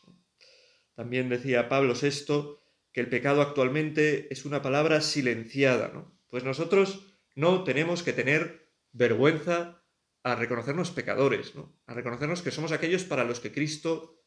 También 0.97 1.29
decía 1.29 1.69
Pablo 1.69 1.95
VI, 1.95 2.59
que 2.93 3.01
el 3.01 3.09
pecado 3.09 3.41
actualmente 3.41 4.27
es 4.33 4.45
una 4.45 4.61
palabra 4.61 5.01
silenciada, 5.01 5.93
¿no? 5.95 6.21
Pues 6.31 6.43
nosotros 6.43 7.15
no 7.37 7.63
tenemos 7.63 8.03
que 8.03 8.13
tener 8.13 8.73
vergüenza 8.91 9.85
a 10.25 10.35
reconocernos 10.35 10.91
pecadores, 10.91 11.55
¿no? 11.55 11.81
A 11.87 11.95
reconocernos 11.95 12.43
que 12.43 12.51
somos 12.51 12.73
aquellos 12.73 13.05
para 13.05 13.23
los 13.23 13.39
que 13.39 13.53
Cristo 13.53 14.21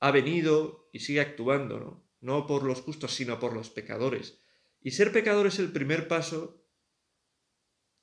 ha 0.00 0.10
venido 0.10 0.90
y 0.92 0.98
sigue 0.98 1.20
actuando, 1.20 1.78
¿no? 1.78 2.05
No 2.20 2.46
por 2.46 2.62
los 2.62 2.80
justos, 2.80 3.14
sino 3.14 3.38
por 3.38 3.52
los 3.52 3.70
pecadores. 3.70 4.40
Y 4.80 4.92
ser 4.92 5.12
pecador 5.12 5.46
es 5.46 5.58
el 5.58 5.72
primer 5.72 6.08
paso, 6.08 6.64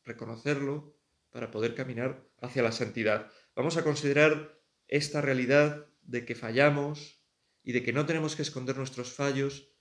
reconocerlo, 0.03 0.95
para 1.31 1.51
poder 1.51 1.75
caminar 1.75 2.27
hacia 2.41 2.63
la 2.63 2.71
santidad. 2.71 3.31
Vamos 3.55 3.77
a 3.77 3.83
considerar 3.83 4.59
esta 4.87 5.21
realidad 5.21 5.87
de 6.03 6.25
que 6.25 6.35
fallamos, 6.35 7.23
y 7.63 7.71
de 7.71 7.83
que 7.83 7.93
no 7.93 8.05
tenemos 8.05 8.35
que 8.35 8.41
esconder 8.41 8.77
nuestros 8.77 9.13
fallos 9.13 9.71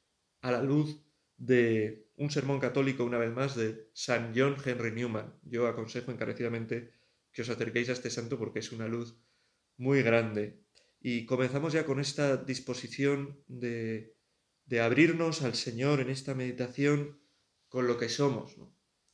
a 0.41 0.53
la 0.53 0.63
luz 0.63 1.05
de 1.37 2.07
un 2.17 2.31
sermón 2.31 2.61
católico, 2.61 3.05
una 3.05 3.19
vez 3.19 3.33
más, 3.33 3.57
de 3.57 3.89
San 3.93 4.33
John 4.35 4.57
Henry 4.65 4.93
Newman. 4.93 5.35
Yo 5.43 5.67
aconsejo 5.67 6.13
encarecidamente 6.13 6.93
que 7.33 7.43
os 7.43 7.49
acerquéis 7.49 7.89
a 7.89 7.93
este 7.93 8.11
santo 8.11 8.39
porque 8.39 8.61
es 8.61 8.71
una 8.71 8.87
luz 8.87 9.19
muy 9.77 10.03
grande. 10.03 10.61
Y 11.01 11.27
comenzamos 11.27 11.73
ya 11.73 11.85
con 11.85 11.99
esta 11.99 12.37
disposición 12.37 13.43
de, 13.49 14.15
de 14.65 14.81
abrirnos 14.81 15.43
al 15.43 15.55
Señor 15.55 16.01
en 16.01 16.11
esta 16.11 16.35
meditación 16.35 17.21
con 17.69 17.87
lo 17.87 17.99
que 17.99 18.09
somos, 18.09 18.57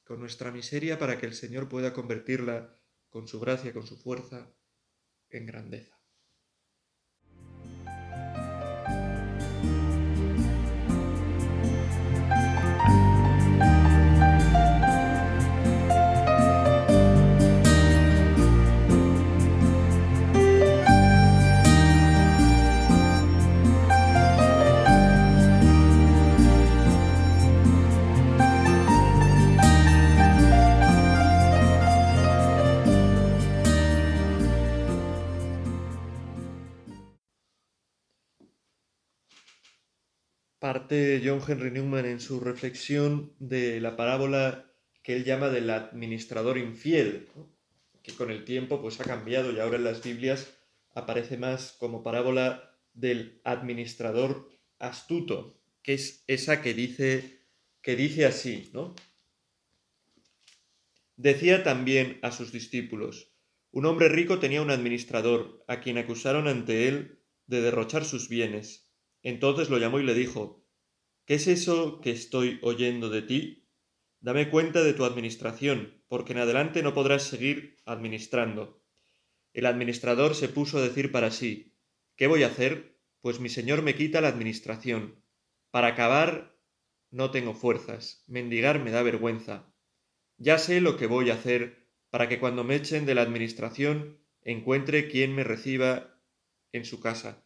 con 0.04 0.20
nuestra 0.20 0.50
miseria 0.50 0.98
para 0.98 1.18
que 1.18 1.26
el 1.26 1.34
Señor 1.34 1.68
pueda 1.68 1.92
convertirla 1.92 2.76
con 3.08 3.28
su 3.28 3.40
gracia, 3.40 3.72
con 3.72 3.86
su 3.86 3.96
fuerza, 3.96 4.54
en 5.30 5.46
grandeza. 5.46 5.97
John 40.88 41.42
Henry 41.46 41.70
Newman 41.70 42.06
en 42.06 42.20
su 42.20 42.40
reflexión 42.40 43.34
de 43.38 43.80
la 43.80 43.96
parábola 43.96 44.72
que 45.02 45.14
él 45.14 45.24
llama 45.24 45.48
del 45.48 45.70
administrador 45.70 46.58
infiel. 46.58 47.28
que 48.02 48.14
con 48.14 48.30
el 48.30 48.44
tiempo 48.44 48.80
pues 48.80 49.00
ha 49.00 49.04
cambiado 49.04 49.52
y 49.52 49.58
ahora 49.58 49.76
en 49.76 49.84
las 49.84 50.02
Biblias 50.02 50.54
aparece 50.94 51.36
más 51.36 51.76
como 51.78 52.02
parábola 52.02 52.78
del 52.94 53.40
administrador 53.44 54.48
astuto, 54.78 55.60
que 55.82 55.94
es 55.94 56.24
esa 56.26 56.62
que 56.62 56.72
dice 56.72 57.42
que 57.82 57.96
dice 57.96 58.24
así, 58.26 58.70
¿no? 58.72 58.94
Decía 61.16 61.62
también 61.64 62.18
a 62.22 62.32
sus 62.32 62.52
discípulos, 62.52 63.32
un 63.70 63.86
hombre 63.86 64.08
rico 64.08 64.38
tenía 64.38 64.62
un 64.62 64.70
administrador, 64.70 65.64
a 65.68 65.80
quien 65.80 65.98
acusaron 65.98 66.48
ante 66.48 66.88
él 66.88 67.20
de 67.46 67.60
derrochar 67.60 68.04
sus 68.04 68.28
bienes. 68.28 68.90
Entonces 69.22 69.68
lo 69.68 69.78
llamó 69.78 70.00
y 70.00 70.04
le 70.04 70.14
dijo, 70.14 70.57
¿Qué 71.28 71.34
es 71.34 71.46
eso 71.46 72.00
que 72.00 72.10
estoy 72.10 72.58
oyendo 72.62 73.10
de 73.10 73.20
ti? 73.20 73.68
Dame 74.18 74.48
cuenta 74.48 74.82
de 74.82 74.94
tu 74.94 75.04
administración, 75.04 76.02
porque 76.08 76.32
en 76.32 76.38
adelante 76.38 76.82
no 76.82 76.94
podrás 76.94 77.24
seguir 77.24 77.76
administrando. 77.84 78.82
El 79.52 79.66
administrador 79.66 80.34
se 80.34 80.48
puso 80.48 80.78
a 80.78 80.80
decir 80.80 81.12
para 81.12 81.30
sí, 81.30 81.76
¿qué 82.16 82.28
voy 82.28 82.44
a 82.44 82.46
hacer? 82.46 82.98
Pues 83.20 83.40
mi 83.40 83.50
señor 83.50 83.82
me 83.82 83.94
quita 83.94 84.22
la 84.22 84.28
administración. 84.28 85.22
Para 85.70 85.88
acabar 85.88 86.58
no 87.10 87.30
tengo 87.30 87.52
fuerzas, 87.52 88.24
mendigar 88.26 88.82
me 88.82 88.90
da 88.90 89.02
vergüenza. 89.02 89.70
Ya 90.38 90.56
sé 90.56 90.80
lo 90.80 90.96
que 90.96 91.08
voy 91.08 91.28
a 91.28 91.34
hacer 91.34 91.90
para 92.08 92.30
que 92.30 92.40
cuando 92.40 92.64
me 92.64 92.74
echen 92.74 93.04
de 93.04 93.14
la 93.14 93.20
administración 93.20 94.18
encuentre 94.40 95.08
quien 95.08 95.34
me 95.34 95.44
reciba 95.44 96.22
en 96.72 96.86
su 96.86 97.00
casa. 97.00 97.44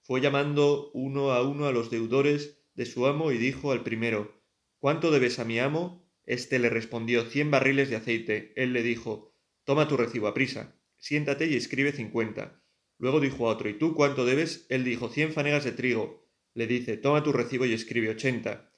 Fue 0.00 0.22
llamando 0.22 0.90
uno 0.94 1.32
a 1.32 1.46
uno 1.46 1.66
a 1.66 1.72
los 1.72 1.90
deudores 1.90 2.57
de 2.78 2.86
su 2.86 3.08
amo 3.08 3.32
y 3.32 3.38
dijo 3.38 3.72
al 3.72 3.82
primero 3.82 4.40
¿Cuánto 4.78 5.10
debes 5.10 5.40
a 5.40 5.44
mi 5.44 5.58
amo? 5.58 6.08
Este 6.24 6.60
le 6.60 6.70
respondió 6.70 7.24
cien 7.24 7.50
barriles 7.50 7.90
de 7.90 7.96
aceite. 7.96 8.52
Él 8.54 8.72
le 8.72 8.84
dijo 8.84 9.34
Toma 9.64 9.88
tu 9.88 9.96
recibo 9.96 10.28
a 10.28 10.32
prisa, 10.32 10.80
siéntate 10.96 11.48
y 11.48 11.56
escribe 11.56 11.90
cincuenta. 11.90 12.62
Luego 12.96 13.18
dijo 13.18 13.48
a 13.48 13.54
otro 13.54 13.68
¿Y 13.68 13.76
tú 13.76 13.96
cuánto 13.96 14.24
debes? 14.24 14.64
Él 14.68 14.84
dijo 14.84 15.08
cien 15.08 15.32
fanegas 15.32 15.64
de 15.64 15.72
trigo. 15.72 16.30
Le 16.54 16.68
dice 16.68 16.96
Toma 16.96 17.24
tu 17.24 17.32
recibo 17.32 17.66
y 17.66 17.72
escribe 17.72 18.10
ochenta. 18.10 18.72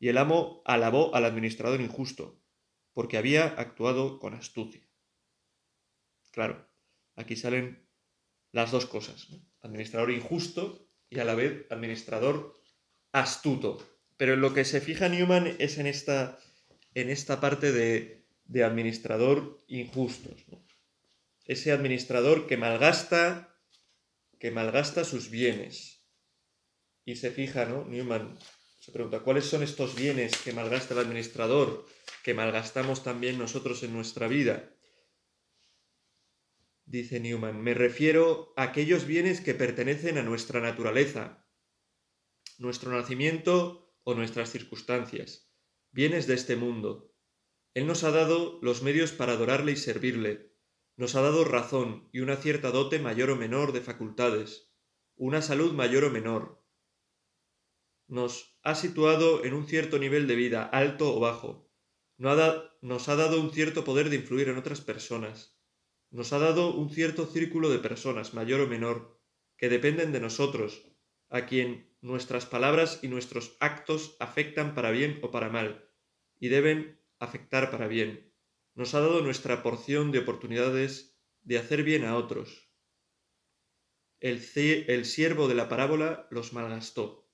Y 0.00 0.08
el 0.08 0.18
amo 0.18 0.60
alabó 0.64 1.14
al 1.14 1.24
administrador 1.24 1.80
injusto 1.80 2.42
porque 2.92 3.18
había 3.18 3.46
actuado 3.46 4.18
con 4.18 4.34
astucia. 4.34 4.82
Claro, 6.32 6.68
aquí 7.14 7.36
salen 7.36 7.88
las 8.50 8.72
dos 8.72 8.86
cosas, 8.86 9.28
administrador 9.62 10.10
injusto 10.10 10.88
y 11.08 11.20
a 11.20 11.24
la 11.24 11.36
vez 11.36 11.66
administrador 11.70 12.63
astuto. 13.14 13.78
Pero 14.18 14.34
en 14.34 14.40
lo 14.40 14.52
que 14.52 14.64
se 14.64 14.80
fija 14.80 15.08
Newman 15.08 15.56
es 15.58 15.78
en 15.78 15.86
esta, 15.86 16.38
en 16.94 17.08
esta 17.08 17.40
parte 17.40 17.72
de, 17.72 18.26
de 18.44 18.64
administrador 18.64 19.58
injusto. 19.68 20.30
Ese 21.46 21.72
administrador 21.72 22.46
que 22.46 22.56
malgasta, 22.56 23.56
que 24.38 24.50
malgasta 24.50 25.04
sus 25.04 25.30
bienes. 25.30 26.04
Y 27.04 27.16
se 27.16 27.30
fija, 27.30 27.64
¿no? 27.64 27.84
Newman 27.84 28.38
se 28.80 28.92
pregunta, 28.92 29.20
¿cuáles 29.20 29.46
son 29.46 29.62
estos 29.62 29.94
bienes 29.94 30.36
que 30.36 30.52
malgasta 30.52 30.94
el 30.94 31.00
administrador, 31.00 31.86
que 32.22 32.34
malgastamos 32.34 33.02
también 33.02 33.38
nosotros 33.38 33.82
en 33.82 33.92
nuestra 33.92 34.26
vida? 34.26 34.74
Dice 36.84 37.20
Newman, 37.20 37.62
me 37.62 37.74
refiero 37.74 38.52
a 38.56 38.64
aquellos 38.64 39.06
bienes 39.06 39.40
que 39.40 39.54
pertenecen 39.54 40.18
a 40.18 40.22
nuestra 40.22 40.60
naturaleza, 40.60 41.43
nuestro 42.58 42.92
nacimiento 42.92 43.94
o 44.02 44.14
nuestras 44.14 44.50
circunstancias, 44.50 45.50
bienes 45.90 46.26
de 46.26 46.34
este 46.34 46.56
mundo. 46.56 47.14
Él 47.74 47.86
nos 47.86 48.04
ha 48.04 48.10
dado 48.10 48.58
los 48.62 48.82
medios 48.82 49.12
para 49.12 49.32
adorarle 49.32 49.72
y 49.72 49.76
servirle, 49.76 50.52
nos 50.96 51.14
ha 51.14 51.22
dado 51.22 51.44
razón 51.44 52.08
y 52.12 52.20
una 52.20 52.36
cierta 52.36 52.70
dote 52.70 52.98
mayor 52.98 53.30
o 53.30 53.36
menor 53.36 53.72
de 53.72 53.80
facultades, 53.80 54.70
una 55.16 55.42
salud 55.42 55.72
mayor 55.72 56.04
o 56.04 56.10
menor, 56.10 56.64
nos 58.06 58.58
ha 58.62 58.74
situado 58.74 59.44
en 59.44 59.54
un 59.54 59.66
cierto 59.66 59.98
nivel 59.98 60.26
de 60.26 60.36
vida, 60.36 60.64
alto 60.64 61.16
o 61.16 61.20
bajo. 61.20 61.70
nos 62.16 63.08
ha 63.08 63.16
dado 63.16 63.40
un 63.40 63.50
cierto 63.50 63.82
poder 63.84 64.10
de 64.10 64.16
influir 64.16 64.48
en 64.48 64.58
otras 64.58 64.80
personas. 64.80 65.58
Nos 66.10 66.32
ha 66.32 66.38
dado 66.38 66.74
un 66.74 66.90
cierto 66.90 67.26
círculo 67.26 67.70
de 67.70 67.78
personas, 67.78 68.34
mayor 68.34 68.60
o 68.60 68.66
menor, 68.66 69.20
que 69.56 69.68
dependen 69.68 70.12
de 70.12 70.20
nosotros, 70.20 70.86
a 71.30 71.46
quien 71.46 71.93
nuestras 72.04 72.44
palabras 72.44 72.98
y 73.02 73.08
nuestros 73.08 73.56
actos 73.60 74.14
afectan 74.20 74.74
para 74.74 74.90
bien 74.90 75.18
o 75.22 75.30
para 75.30 75.48
mal, 75.48 75.88
y 76.38 76.48
deben 76.48 77.00
afectar 77.18 77.70
para 77.70 77.88
bien. 77.88 78.30
Nos 78.74 78.94
ha 78.94 79.00
dado 79.00 79.22
nuestra 79.22 79.62
porción 79.62 80.12
de 80.12 80.18
oportunidades 80.18 81.16
de 81.42 81.56
hacer 81.58 81.82
bien 81.82 82.04
a 82.04 82.16
otros. 82.16 82.68
El, 84.20 84.40
siervo 85.06 85.48
de 85.48 85.54
la 85.54 85.68
parábola 85.70 86.28
los 86.30 86.52
malgastó 86.52 87.30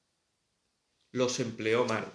los 1.13 1.41
empleó 1.41 1.85
mal. 1.87 2.07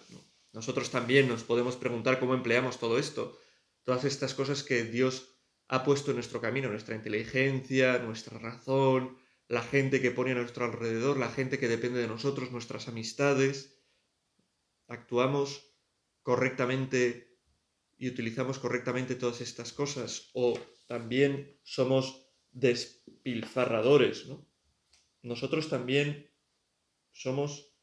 Nosotros 0.54 0.90
también 0.90 1.28
nos 1.28 1.44
podemos 1.44 1.76
preguntar 1.76 2.18
cómo 2.22 2.34
empleamos 2.34 2.80
todo 2.80 2.98
esto, 2.98 3.38
todas 3.84 4.06
estas 4.06 4.34
cosas 4.34 4.64
que 4.64 4.86
Dios 4.86 5.36
ha 5.68 5.84
puesto 5.84 6.12
en 6.12 6.16
nuestro 6.16 6.40
camino, 6.40 6.70
nuestra 6.70 6.96
inteligencia, 6.96 8.00
nuestra 8.00 8.40
razón, 8.40 9.18
la 9.48 9.62
gente 9.62 10.02
que 10.02 10.12
pone 10.12 10.32
a 10.32 10.36
nuestro 10.36 10.66
alrededor, 10.66 11.18
la 11.18 11.30
gente 11.30 11.60
que 11.60 11.68
depende 11.68 12.00
de 12.00 12.08
nosotros, 12.08 12.52
nuestras 12.52 12.88
amistades. 12.88 13.80
Actuamos 14.88 15.76
correctamente 16.24 17.38
y 17.98 18.10
utilizamos 18.10 18.60
correctamente 18.60 19.16
todas 19.16 19.42
estas 19.42 19.72
cosas 19.72 20.30
o 20.34 20.60
también 20.88 21.60
somos 21.64 22.28
despilfarradores, 22.52 24.28
¿no? 24.28 24.48
Nosotros 25.22 25.70
también 25.70 26.32
somos 27.12 27.74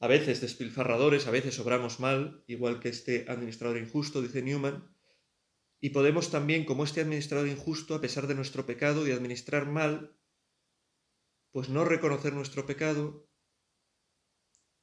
a 0.00 0.06
veces 0.06 0.40
despilfarradores, 0.40 1.26
a 1.26 1.30
veces 1.30 1.58
obramos 1.58 1.98
mal, 1.98 2.44
igual 2.46 2.78
que 2.78 2.88
este 2.88 3.26
administrador 3.28 3.78
injusto, 3.78 4.22
dice 4.22 4.42
Newman, 4.42 4.94
y 5.80 5.90
podemos 5.90 6.30
también, 6.30 6.64
como 6.64 6.84
este 6.84 7.00
administrador 7.00 7.48
injusto, 7.48 7.94
a 7.94 8.00
pesar 8.00 8.26
de 8.26 8.34
nuestro 8.34 8.66
pecado 8.66 9.06
y 9.06 9.12
administrar 9.12 9.66
mal, 9.66 10.16
pues 11.54 11.68
no 11.68 11.84
reconocer 11.84 12.32
nuestro 12.32 12.66
pecado 12.66 13.28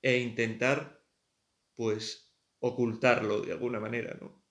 e 0.02 0.20
intentar, 0.20 1.06
pues, 1.76 2.34
ocultarlo 2.60 3.42
de 3.42 3.52
alguna 3.52 3.82
manera, 3.82 4.18
¿no? 4.22 4.42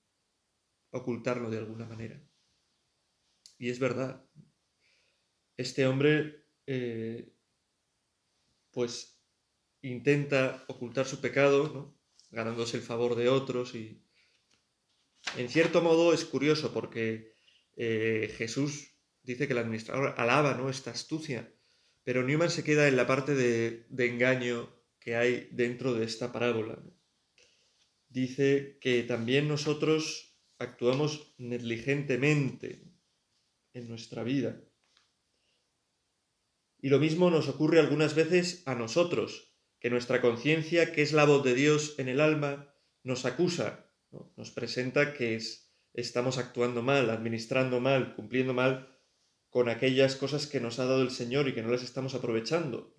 Ocultarlo 0.90 1.48
de 1.48 1.56
alguna 1.56 1.86
manera. 1.86 2.22
Y 3.56 3.70
es 3.70 3.78
verdad. 3.78 4.28
Este 5.56 5.86
hombre, 5.86 6.44
eh, 6.66 7.34
pues, 8.70 9.18
intenta 9.80 10.62
ocultar 10.68 11.06
su 11.06 11.22
pecado, 11.22 11.72
¿no? 11.72 11.98
ganándose 12.30 12.76
el 12.76 12.82
favor 12.82 13.14
de 13.14 13.30
otros 13.30 13.74
y 13.74 14.04
en 15.38 15.48
cierto 15.48 15.80
modo 15.80 16.12
es 16.12 16.26
curioso 16.26 16.72
porque 16.74 17.34
eh, 17.76 18.32
Jesús 18.36 18.94
dice 19.22 19.46
que 19.46 19.54
el 19.54 19.58
administrador 19.58 20.14
alaba 20.18 20.54
¿no? 20.54 20.68
esta 20.68 20.90
astucia, 20.90 21.52
pero 22.04 22.22
Newman 22.22 22.50
se 22.50 22.64
queda 22.64 22.88
en 22.88 22.96
la 22.96 23.06
parte 23.06 23.34
de, 23.34 23.86
engaño 23.98 24.70
que 24.98 25.16
hay 25.16 25.48
dentro 25.52 25.94
de 25.94 26.04
esta 26.04 26.32
parábola. 26.32 26.78
Dice 28.08 28.78
que 28.80 29.02
también 29.02 29.48
nosotros 29.48 30.36
actuamos 30.58 31.34
negligentemente 31.38 32.82
en 33.72 33.88
nuestra 33.88 34.24
vida. 34.24 34.60
Y 36.82 36.88
lo 36.88 36.98
mismo 36.98 37.30
nos 37.30 37.48
ocurre 37.48 37.78
algunas 37.78 38.14
veces 38.14 38.62
a 38.66 38.74
nosotros, 38.74 39.54
que 39.78 39.90
nuestra 39.90 40.20
conciencia, 40.20 40.92
que 40.92 41.02
es 41.02 41.12
la 41.12 41.24
voz 41.24 41.44
de 41.44 41.54
Dios 41.54 41.94
en 41.98 42.08
el 42.08 42.20
alma, 42.20 42.74
nos 43.02 43.24
acusa, 43.24 43.90
nos 44.36 44.50
presenta 44.50 45.14
que 45.14 45.36
es, 45.36 45.72
estamos 45.92 46.38
actuando 46.38 46.82
mal, 46.82 47.10
administrando 47.10 47.80
mal, 47.80 48.14
cumpliendo 48.14 48.54
mal 48.54 48.89
con 49.50 49.68
aquellas 49.68 50.16
cosas 50.16 50.46
que 50.46 50.60
nos 50.60 50.78
ha 50.78 50.86
dado 50.86 51.02
el 51.02 51.10
Señor 51.10 51.48
y 51.48 51.54
que 51.54 51.62
no 51.62 51.70
las 51.70 51.82
estamos 51.82 52.14
aprovechando. 52.14 52.94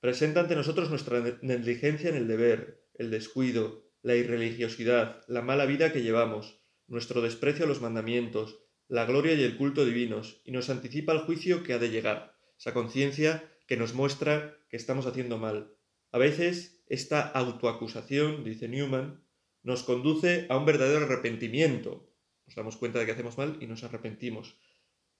Presenta 0.00 0.40
ante 0.40 0.56
nosotros 0.56 0.90
nuestra 0.90 1.20
negligencia 1.42 2.08
en 2.08 2.16
el 2.16 2.28
deber, 2.28 2.88
el 2.94 3.10
descuido, 3.10 3.90
la 4.02 4.14
irreligiosidad, 4.14 5.22
la 5.28 5.42
mala 5.42 5.66
vida 5.66 5.92
que 5.92 6.02
llevamos, 6.02 6.60
nuestro 6.86 7.20
desprecio 7.20 7.64
a 7.64 7.68
los 7.68 7.82
mandamientos, 7.82 8.58
la 8.86 9.04
gloria 9.04 9.34
y 9.34 9.42
el 9.42 9.56
culto 9.56 9.84
divinos, 9.84 10.40
y 10.44 10.52
nos 10.52 10.70
anticipa 10.70 11.12
el 11.12 11.20
juicio 11.20 11.62
que 11.62 11.74
ha 11.74 11.78
de 11.78 11.90
llegar. 11.90 12.38
Esa 12.58 12.72
conciencia 12.72 13.52
que 13.66 13.76
nos 13.76 13.92
muestra 13.92 14.56
que 14.70 14.76
estamos 14.76 15.06
haciendo 15.06 15.36
mal. 15.36 15.76
A 16.10 16.18
veces 16.18 16.82
esta 16.86 17.20
autoacusación, 17.20 18.44
dice 18.44 18.66
Newman, 18.68 19.22
nos 19.62 19.82
conduce 19.82 20.46
a 20.48 20.56
un 20.56 20.64
verdadero 20.64 21.04
arrepentimiento. 21.04 22.07
Nos 22.48 22.54
damos 22.54 22.78
cuenta 22.78 22.98
de 22.98 23.04
que 23.04 23.12
hacemos 23.12 23.36
mal 23.36 23.58
y 23.60 23.66
nos 23.66 23.84
arrepentimos. 23.84 24.56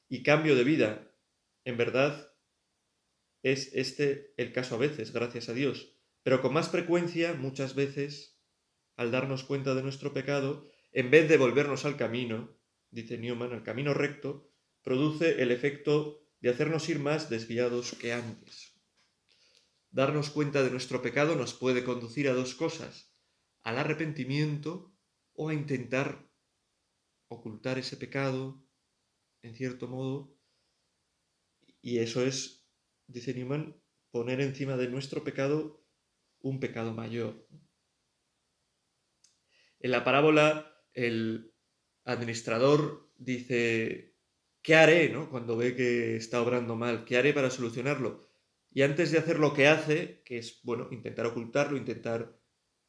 Y 0.09 0.23
cambio 0.23 0.57
de 0.57 0.65
vida. 0.65 1.15
En 1.65 1.77
verdad, 1.77 2.33
es 3.43 3.71
este 3.75 4.33
el 4.39 4.55
caso 4.55 4.77
a 4.77 4.79
veces, 4.79 5.13
gracias 5.13 5.51
a 5.51 5.53
Dios. 5.53 5.93
Pero 6.23 6.41
con 6.41 6.55
más 6.55 6.71
frecuencia, 6.71 7.35
muchas 7.35 7.75
veces, 7.75 8.41
al 8.97 9.11
darnos 9.11 9.45
cuenta 9.45 9.75
de 9.75 9.83
nuestro 9.83 10.15
pecado, 10.15 10.67
en 10.91 11.11
vez 11.11 11.29
de 11.29 11.37
volvernos 11.37 11.85
al 11.85 11.99
camino, 11.99 12.57
dice 12.91 13.19
Newman, 13.19 13.53
al 13.53 13.63
camino 13.63 13.93
recto, 13.93 14.51
produce 14.83 15.43
el 15.43 15.51
efecto 15.51 16.23
de 16.41 16.49
hacernos 16.49 16.89
ir 16.89 16.99
más 16.99 17.29
desviados 17.29 17.93
que 17.93 18.15
antes. 18.15 18.73
Darnos 19.91 20.31
cuenta 20.31 20.63
de 20.63 20.71
nuestro 20.71 21.03
pecado 21.03 21.37
nos 21.37 21.53
puede 21.53 21.85
conducir 21.85 22.27
a 22.31 22.33
dos 22.33 22.55
cosas, 22.55 23.13
al 23.61 23.77
arrepentimiento 23.77 24.95
o 25.35 25.51
a 25.51 25.55
intentar 25.55 26.28
ocultar 27.29 27.79
ese 27.79 27.97
pecado, 27.97 28.63
en 29.43 29.55
cierto 29.55 29.87
modo, 29.87 30.39
y 31.81 31.99
eso 31.99 32.25
es, 32.25 32.69
dice 33.07 33.35
Newman, 33.35 33.81
poner 34.11 34.41
encima 34.41 34.77
de 34.77 34.89
nuestro 34.89 35.23
pecado 35.25 35.85
un 36.41 36.61
pecado 36.61 36.93
mayor. 36.93 37.47
En 39.81 39.91
la 39.93 40.05
parábola, 40.05 40.75
el 40.93 41.55
administrador 42.05 43.13
dice, 43.17 44.17
¿qué 44.63 44.75
haré 44.75 45.09
no? 45.11 45.31
cuando 45.31 45.57
ve 45.57 45.77
que 45.77 46.17
está 46.17 46.43
obrando 46.43 46.75
mal? 46.75 47.05
¿Qué 47.05 47.17
haré 47.17 47.33
para 47.33 47.51
solucionarlo? 47.51 48.29
Y 48.73 48.83
antes 48.83 49.11
de 49.13 49.19
hacer 49.19 49.39
lo 49.39 49.55
que 49.55 49.69
hace, 49.69 50.23
que 50.25 50.39
es, 50.39 50.61
bueno, 50.63 50.89
intentar 50.91 51.27
ocultarlo, 51.27 51.77
intentar 51.77 52.39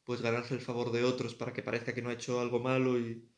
pues 0.04 0.20
ganarse 0.20 0.54
el 0.54 0.60
favor 0.60 0.90
de 0.92 1.04
otros 1.04 1.34
para 1.34 1.52
que 1.52 1.62
parezca 1.62 1.94
que 1.94 2.02
no 2.02 2.10
ha 2.10 2.14
hecho 2.14 2.40
algo 2.40 2.58
malo 2.58 2.98
y 2.98 3.28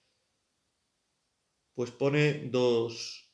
pues 1.74 1.90
pone 1.90 2.48
dos, 2.50 3.32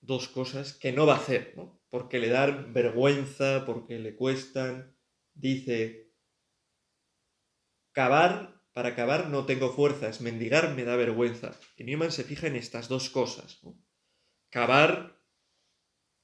dos 0.00 0.28
cosas 0.28 0.74
que 0.74 0.92
no 0.92 1.06
va 1.06 1.14
a 1.14 1.18
hacer, 1.18 1.54
¿no? 1.56 1.80
Porque 1.90 2.18
le 2.18 2.28
dan 2.28 2.72
vergüenza, 2.72 3.64
porque 3.66 3.98
le 3.98 4.16
cuestan. 4.16 4.96
Dice, 5.34 6.12
cavar, 7.92 8.62
para 8.72 8.94
cavar 8.94 9.28
no 9.28 9.46
tengo 9.46 9.72
fuerzas, 9.72 10.20
mendigar 10.20 10.74
me 10.74 10.84
da 10.84 10.96
vergüenza. 10.96 11.58
Y 11.76 11.84
Newman 11.84 12.12
se 12.12 12.24
fija 12.24 12.46
en 12.46 12.56
estas 12.56 12.88
dos 12.88 13.10
cosas, 13.10 13.60
Cavar, 14.50 15.18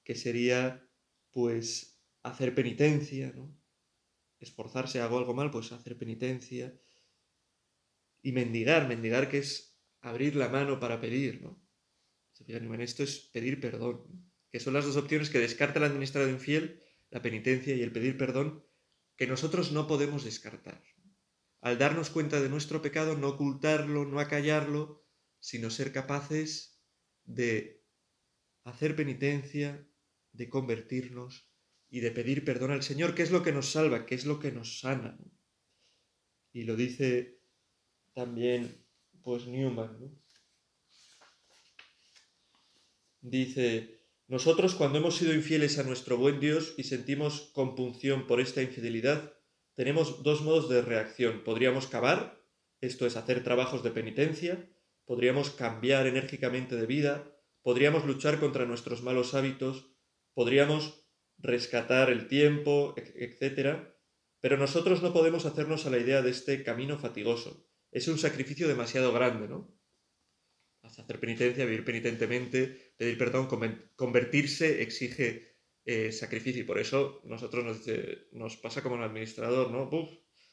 que 0.04 0.14
sería, 0.14 0.86
pues, 1.30 2.02
hacer 2.22 2.54
penitencia, 2.54 3.32
¿no? 3.34 3.56
Esforzarse, 4.38 5.00
hago 5.00 5.16
algo 5.16 5.34
mal, 5.34 5.50
pues 5.50 5.72
hacer 5.72 5.96
penitencia. 5.96 6.78
Y 8.22 8.32
mendigar, 8.32 8.86
mendigar 8.86 9.30
que 9.30 9.38
es 9.38 9.77
abrir 10.00 10.36
la 10.36 10.48
mano 10.48 10.80
para 10.80 11.00
pedir, 11.00 11.42
¿no? 11.42 11.62
Se 12.32 12.44
en 12.56 12.80
esto 12.80 13.02
es 13.02 13.30
pedir 13.32 13.60
perdón, 13.60 14.30
que 14.50 14.60
son 14.60 14.74
las 14.74 14.84
dos 14.84 14.96
opciones 14.96 15.28
que 15.28 15.40
descarta 15.40 15.80
el 15.80 15.86
administrado 15.86 16.28
infiel, 16.28 16.82
la 17.10 17.20
penitencia 17.20 17.74
y 17.74 17.82
el 17.82 17.92
pedir 17.92 18.16
perdón, 18.16 18.64
que 19.16 19.26
nosotros 19.26 19.72
no 19.72 19.88
podemos 19.88 20.24
descartar. 20.24 20.82
Al 21.60 21.78
darnos 21.78 22.10
cuenta 22.10 22.40
de 22.40 22.48
nuestro 22.48 22.80
pecado, 22.80 23.18
no 23.18 23.30
ocultarlo, 23.30 24.04
no 24.04 24.20
acallarlo, 24.20 25.04
sino 25.40 25.70
ser 25.70 25.92
capaces 25.92 26.80
de 27.24 27.84
hacer 28.62 28.94
penitencia, 28.94 29.86
de 30.32 30.48
convertirnos 30.48 31.50
y 31.90 32.00
de 32.00 32.12
pedir 32.12 32.44
perdón 32.44 32.70
al 32.70 32.84
Señor, 32.84 33.14
que 33.14 33.22
es 33.22 33.32
lo 33.32 33.42
que 33.42 33.52
nos 33.52 33.72
salva, 33.72 34.06
que 34.06 34.14
es 34.14 34.26
lo 34.26 34.38
que 34.38 34.52
nos 34.52 34.78
sana. 34.80 35.18
Y 36.52 36.62
lo 36.62 36.76
dice 36.76 37.40
también 38.14 38.87
pues 39.28 39.46
Newman. 39.46 40.18
Dice, 43.20 44.00
nosotros 44.26 44.74
cuando 44.74 44.96
hemos 44.96 45.16
sido 45.16 45.34
infieles 45.34 45.78
a 45.78 45.82
nuestro 45.82 46.16
buen 46.16 46.40
Dios 46.40 46.72
y 46.78 46.84
sentimos 46.84 47.50
compunción 47.52 48.26
por 48.26 48.40
esta 48.40 48.62
infidelidad, 48.62 49.34
tenemos 49.74 50.22
dos 50.22 50.40
modos 50.40 50.70
de 50.70 50.80
reacción. 50.80 51.44
Podríamos 51.44 51.88
cavar, 51.88 52.42
esto 52.80 53.04
es 53.04 53.18
hacer 53.18 53.44
trabajos 53.44 53.82
de 53.82 53.90
penitencia, 53.90 54.66
podríamos 55.04 55.50
cambiar 55.50 56.06
enérgicamente 56.06 56.76
de 56.76 56.86
vida, 56.86 57.30
podríamos 57.60 58.06
luchar 58.06 58.40
contra 58.40 58.64
nuestros 58.64 59.02
malos 59.02 59.34
hábitos, 59.34 59.90
podríamos 60.32 61.04
rescatar 61.36 62.08
el 62.08 62.28
tiempo, 62.28 62.94
etc. 62.96 63.92
Pero 64.40 64.56
nosotros 64.56 65.02
no 65.02 65.12
podemos 65.12 65.44
hacernos 65.44 65.84
a 65.84 65.90
la 65.90 65.98
idea 65.98 66.22
de 66.22 66.30
este 66.30 66.64
camino 66.64 66.98
fatigoso 66.98 67.67
es 67.90 68.08
un 68.08 68.18
sacrificio 68.18 68.68
demasiado 68.68 69.12
grande, 69.12 69.48
¿no? 69.48 69.74
Hacer 70.82 71.20
penitencia, 71.20 71.64
vivir 71.64 71.84
penitentemente, 71.84 72.94
pedir 72.96 73.18
perdón, 73.18 73.48
convertirse 73.96 74.82
exige 74.82 75.56
eh, 75.84 76.12
sacrificio 76.12 76.62
y 76.62 76.66
por 76.66 76.78
eso 76.78 77.22
nosotros 77.24 77.64
nos, 78.32 78.56
pasa 78.58 78.82
como 78.82 78.96
el 78.96 79.02
administrador, 79.02 79.70
¿no? 79.70 79.88
Uf, 79.90 80.10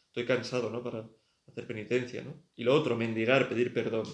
estoy 0.08 0.26
cansado, 0.26 0.70
¿no? 0.70 0.84
Para 0.84 1.10
hacer 1.48 1.68
penitencia, 1.68 2.24
¿no? 2.24 2.42
Y 2.56 2.64
lo 2.64 2.74
otro, 2.74 2.96
mendigar, 2.96 3.50
pedir 3.50 3.74
perdón. 3.74 4.06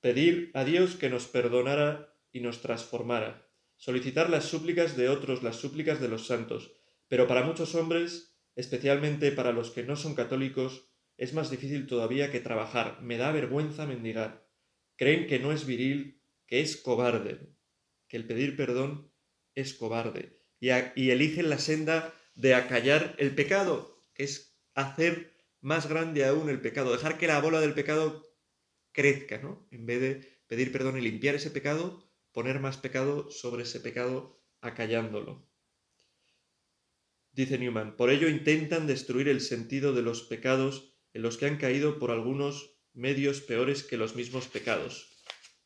Pedir 0.00 0.50
a 0.54 0.64
Dios 0.64 0.96
que 0.96 1.10
nos 1.10 1.26
perdonara 1.26 2.16
y 2.32 2.40
nos 2.40 2.62
transformara. 2.62 3.50
Solicitar 3.76 4.30
las 4.30 4.44
súplicas 4.44 4.96
de 4.96 5.08
otros, 5.08 5.42
las 5.42 5.56
súplicas 5.56 6.00
de 6.00 6.08
los 6.08 6.26
santos. 6.26 6.72
Pero 7.08 7.26
para 7.26 7.42
muchos 7.42 7.74
hombres, 7.74 8.38
especialmente 8.54 9.32
para 9.32 9.52
los 9.52 9.70
que 9.70 9.82
no 9.82 9.96
son 9.96 10.14
católicos, 10.14 10.89
es 11.20 11.34
más 11.34 11.50
difícil 11.50 11.86
todavía 11.86 12.30
que 12.30 12.40
trabajar. 12.40 13.02
Me 13.02 13.18
da 13.18 13.30
vergüenza 13.30 13.84
mendigar. 13.84 14.48
Creen 14.96 15.26
que 15.26 15.38
no 15.38 15.52
es 15.52 15.66
viril, 15.66 16.24
que 16.46 16.62
es 16.62 16.78
cobarde, 16.78 17.54
que 18.08 18.16
el 18.16 18.26
pedir 18.26 18.56
perdón 18.56 19.12
es 19.54 19.74
cobarde. 19.74 20.40
Y, 20.60 20.70
eligen 20.70 21.50
la 21.50 21.58
senda 21.58 22.14
de 22.34 22.54
acallar 22.54 23.16
el 23.18 23.34
pecado, 23.34 24.02
que 24.14 24.24
es 24.24 24.58
hacer 24.72 25.36
más 25.60 25.90
grande 25.90 26.24
aún 26.24 26.48
el 26.48 26.62
pecado, 26.62 26.90
dejar 26.90 27.18
que 27.18 27.26
la 27.26 27.38
bola 27.38 27.60
del 27.60 27.74
pecado 27.74 28.26
crezca, 28.92 29.36
¿no? 29.36 29.68
En 29.70 29.84
vez 29.84 30.00
de 30.00 30.42
pedir 30.46 30.72
perdón 30.72 30.96
y 30.96 31.02
limpiar 31.02 31.34
ese 31.34 31.50
pecado, 31.50 32.10
poner 32.32 32.60
más 32.60 32.78
pecado 32.78 33.30
sobre 33.30 33.64
ese 33.64 33.80
pecado 33.80 34.42
acallándolo. 34.62 35.46
Dice 37.32 37.58
Newman, 37.58 37.94
por 37.96 38.08
ello 38.08 38.26
intentan 38.26 38.86
destruir 38.86 39.28
el 39.28 39.42
sentido 39.42 39.92
de 39.92 40.00
los 40.00 40.22
pecados 40.22 40.90
en 41.12 41.22
los 41.22 41.36
que 41.36 41.46
han 41.46 41.56
caído 41.56 41.98
por 41.98 42.10
algunos 42.10 42.76
medios 42.92 43.40
peores 43.40 43.82
que 43.82 43.96
los 43.96 44.14
mismos 44.14 44.48
pecados. 44.48 45.16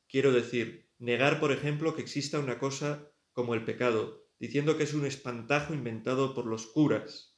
Quiero 0.09 0.33
decir, 0.33 0.91
negar, 0.99 1.41
por 1.41 1.53
ejemplo, 1.53 1.95
que 1.95 2.03
exista 2.03 2.39
una 2.39 2.59
cosa 2.59 3.11
como 3.33 3.55
el 3.55 3.65
pecado, 3.65 4.29
diciendo 4.39 4.77
que 4.77 4.85
es 4.85 4.95
un 4.95 5.07
espantajo 5.07 5.75
inventado 5.75 6.35
por 6.35 6.47
los 6.47 6.67
curas. 6.67 7.37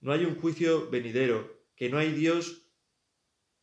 No 0.00 0.12
hay 0.12 0.24
un 0.24 0.36
juicio 0.36 0.90
venidero, 0.90 1.64
que 1.76 1.88
no 1.88 1.98
hay 1.98 2.12
Dios 2.12 2.70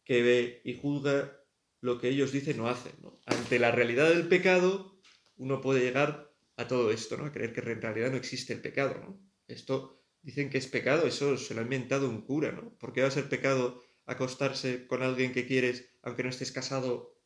que 0.03 0.21
ve 0.21 0.61
y 0.65 0.77
juzga 0.77 1.37
lo 1.81 1.99
que 1.99 2.09
ellos 2.09 2.31
dicen 2.31 2.59
o 2.59 2.67
hacen. 2.67 2.93
Ante 3.25 3.59
la 3.59 3.71
realidad 3.71 4.09
del 4.09 4.27
pecado, 4.27 4.99
uno 5.35 5.61
puede 5.61 5.81
llegar 5.81 6.33
a 6.57 6.67
todo 6.67 6.91
esto, 6.91 7.17
¿no? 7.17 7.25
A 7.25 7.31
creer 7.31 7.53
que 7.53 7.61
en 7.61 7.81
realidad 7.81 8.11
no 8.11 8.17
existe 8.17 8.53
el 8.53 8.61
pecado, 8.61 8.95
¿no? 8.99 9.19
Esto 9.47 10.00
dicen 10.21 10.49
que 10.49 10.57
es 10.57 10.67
pecado, 10.67 11.07
eso 11.07 11.37
se 11.37 11.53
lo 11.53 11.61
ha 11.61 11.63
inventado 11.63 12.09
un 12.09 12.21
cura, 12.21 12.51
¿no? 12.51 12.77
¿Por 12.77 12.93
qué 12.93 13.01
va 13.01 13.07
a 13.07 13.11
ser 13.11 13.29
pecado 13.29 13.83
acostarse 14.05 14.87
con 14.87 15.03
alguien 15.03 15.31
que 15.31 15.47
quieres 15.47 15.89
aunque 16.01 16.23
no 16.23 16.29
estés 16.29 16.51
casado 16.51 17.17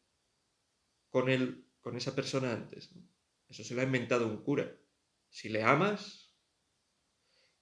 con 1.10 1.30
él, 1.30 1.68
con 1.82 1.96
esa 1.96 2.16
persona 2.16 2.54
antes? 2.54 2.92
Eso 3.48 3.64
se 3.64 3.76
lo 3.76 3.82
ha 3.82 3.86
inventado 3.86 4.28
un 4.28 4.44
cura. 4.44 4.78
Si 5.30 5.50
le 5.50 5.64
amas, 5.64 6.36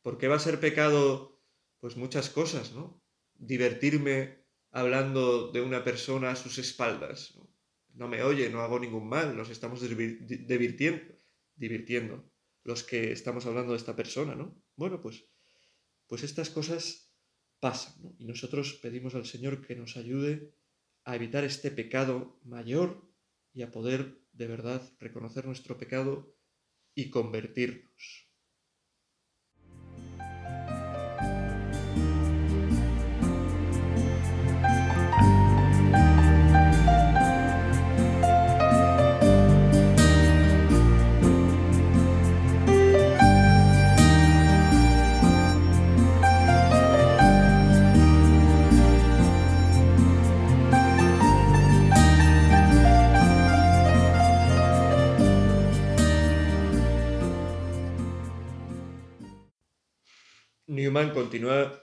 ¿por 0.02 0.17
qué 0.17 0.28
va 0.28 0.36
a 0.36 0.39
ser 0.39 0.60
pecado? 0.60 1.41
Pues 1.80 1.98
muchas 1.98 2.30
cosas, 2.30 2.74
¿no? 2.74 3.04
Divertirme 3.34 4.46
hablando 4.72 5.52
de 5.52 5.62
una 5.62 5.84
persona 5.84 6.32
a 6.32 6.36
sus 6.36 6.58
espaldas. 6.58 7.36
No, 7.36 7.54
no 7.93 8.08
me 8.08 8.24
oye, 8.24 8.50
no 8.50 8.62
hago 8.62 8.80
ningún 8.80 9.08
mal, 9.08 9.36
nos 9.36 9.50
estamos 9.50 9.82
divirtiendo, 9.82 11.15
divirtiendo 11.56 12.32
los 12.63 12.84
que 12.84 13.12
estamos 13.12 13.46
hablando 13.46 13.74
de 13.74 13.78
esta 13.78 13.96
persona, 13.96 14.36
¿no? 14.36 14.62
Bueno, 14.75 15.01
pues, 15.01 15.25
pues 16.07 16.23
estas 16.23 16.49
cosas 16.49 17.13
pasan. 17.59 18.15
Y 18.17 18.25
nosotros 18.25 18.73
pedimos 18.81 19.15
al 19.15 19.25
Señor 19.25 19.65
que 19.65 19.75
nos 19.75 19.97
ayude 19.97 20.53
a 21.05 21.15
evitar 21.15 21.43
este 21.43 21.71
pecado 21.71 22.39
mayor 22.43 23.09
y 23.53 23.62
a 23.62 23.71
poder 23.71 24.21
de 24.31 24.47
verdad 24.47 24.81
reconocer 24.99 25.45
nuestro 25.45 25.77
pecado 25.77 26.36
y 26.95 27.09
convertirnos. 27.09 28.33
Newman 60.75 61.12
continúa 61.12 61.81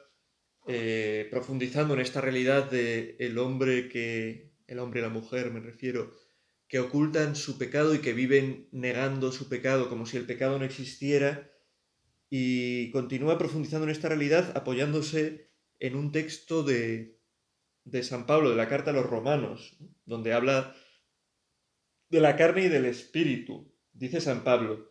eh, 0.67 1.29
profundizando 1.31 1.95
en 1.95 2.01
esta 2.01 2.21
realidad 2.21 2.71
de 2.71 3.17
el 3.19 3.39
hombre 3.39 3.89
que, 3.89 4.53
el 4.67 4.79
hombre 4.79 5.01
y 5.01 5.03
la 5.03 5.09
mujer 5.09 5.51
me 5.51 5.61
refiero, 5.61 6.13
que 6.69 6.79
ocultan 6.79 7.35
su 7.35 7.59
pecado 7.59 7.95
y 7.95 8.01
que 8.01 8.13
viven 8.13 8.69
negando 8.71 9.33
su 9.33 9.49
pecado 9.49 9.89
como 9.89 10.07
si 10.07 10.17
el 10.17 10.27
pecado 10.27 10.59
no 10.59 10.65
existiera, 10.65 11.51
y 12.29 12.93
continúa 12.93 13.39
profundizando 13.39 13.85
en 13.85 13.91
esta 13.91 14.09
realidad 14.09 14.57
apoyándose 14.57 15.51
en 15.81 15.97
un 15.97 16.13
texto 16.13 16.63
de, 16.63 17.19
de 17.85 18.03
San 18.05 18.27
Pablo, 18.27 18.51
de 18.51 18.57
la 18.57 18.69
carta 18.69 18.91
a 18.91 18.95
los 18.95 19.07
romanos, 19.07 19.77
donde 20.05 20.33
habla 20.33 20.77
de 22.09 22.21
la 22.21 22.37
carne 22.37 22.67
y 22.67 22.69
del 22.69 22.85
espíritu. 22.85 23.75
Dice 23.93 24.21
San 24.21 24.45
Pablo, 24.45 24.90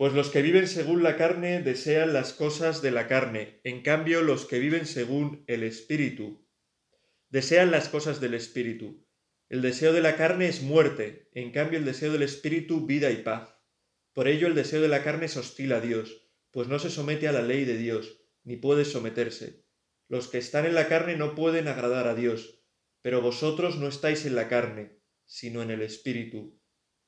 pues 0.00 0.14
los 0.14 0.30
que 0.30 0.40
viven 0.40 0.66
según 0.66 1.02
la 1.02 1.18
carne 1.18 1.60
desean 1.60 2.14
las 2.14 2.32
cosas 2.32 2.80
de 2.80 2.90
la 2.90 3.06
carne, 3.06 3.60
en 3.64 3.82
cambio 3.82 4.22
los 4.22 4.46
que 4.46 4.58
viven 4.58 4.86
según 4.86 5.44
el 5.46 5.62
espíritu 5.62 6.48
desean 7.28 7.70
las 7.70 7.90
cosas 7.90 8.18
del 8.18 8.32
espíritu. 8.32 9.06
El 9.50 9.60
deseo 9.60 9.92
de 9.92 10.00
la 10.00 10.16
carne 10.16 10.48
es 10.48 10.62
muerte, 10.62 11.28
en 11.34 11.52
cambio 11.52 11.78
el 11.78 11.84
deseo 11.84 12.14
del 12.14 12.22
espíritu 12.22 12.86
vida 12.86 13.10
y 13.10 13.16
paz. 13.16 13.54
Por 14.14 14.26
ello 14.26 14.46
el 14.46 14.54
deseo 14.54 14.80
de 14.80 14.88
la 14.88 15.04
carne 15.04 15.26
es 15.26 15.36
hostil 15.36 15.70
a 15.74 15.82
Dios, 15.82 16.30
pues 16.50 16.66
no 16.66 16.78
se 16.78 16.88
somete 16.88 17.28
a 17.28 17.32
la 17.32 17.42
ley 17.42 17.66
de 17.66 17.76
Dios, 17.76 18.22
ni 18.42 18.56
puede 18.56 18.86
someterse. 18.86 19.66
Los 20.08 20.28
que 20.28 20.38
están 20.38 20.64
en 20.64 20.76
la 20.76 20.88
carne 20.88 21.16
no 21.16 21.34
pueden 21.34 21.68
agradar 21.68 22.08
a 22.08 22.14
Dios, 22.14 22.64
pero 23.02 23.20
vosotros 23.20 23.76
no 23.76 23.86
estáis 23.86 24.24
en 24.24 24.34
la 24.34 24.48
carne, 24.48 25.02
sino 25.26 25.60
en 25.60 25.70
el 25.70 25.82
Espíritu. 25.82 26.58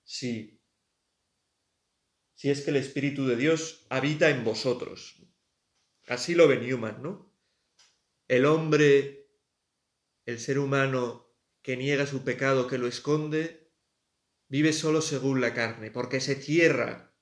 Sí. 0.04 0.61
Si 2.34 2.50
es 2.50 2.62
que 2.62 2.70
el 2.70 2.76
Espíritu 2.76 3.26
de 3.26 3.36
Dios 3.36 3.86
habita 3.90 4.30
en 4.30 4.44
vosotros. 4.44 5.22
Así 6.08 6.34
lo 6.34 6.48
ve 6.48 6.58
Newman, 6.58 7.02
¿no? 7.02 7.32
El 8.28 8.46
hombre, 8.46 9.28
el 10.24 10.38
ser 10.38 10.58
humano 10.58 11.32
que 11.62 11.76
niega 11.76 12.06
su 12.06 12.24
pecado, 12.24 12.66
que 12.66 12.78
lo 12.78 12.86
esconde, 12.86 13.72
vive 14.48 14.72
solo 14.72 15.00
según 15.00 15.40
la 15.40 15.54
carne, 15.54 15.90
porque 15.90 16.20
se 16.20 16.34
cierra 16.34 17.14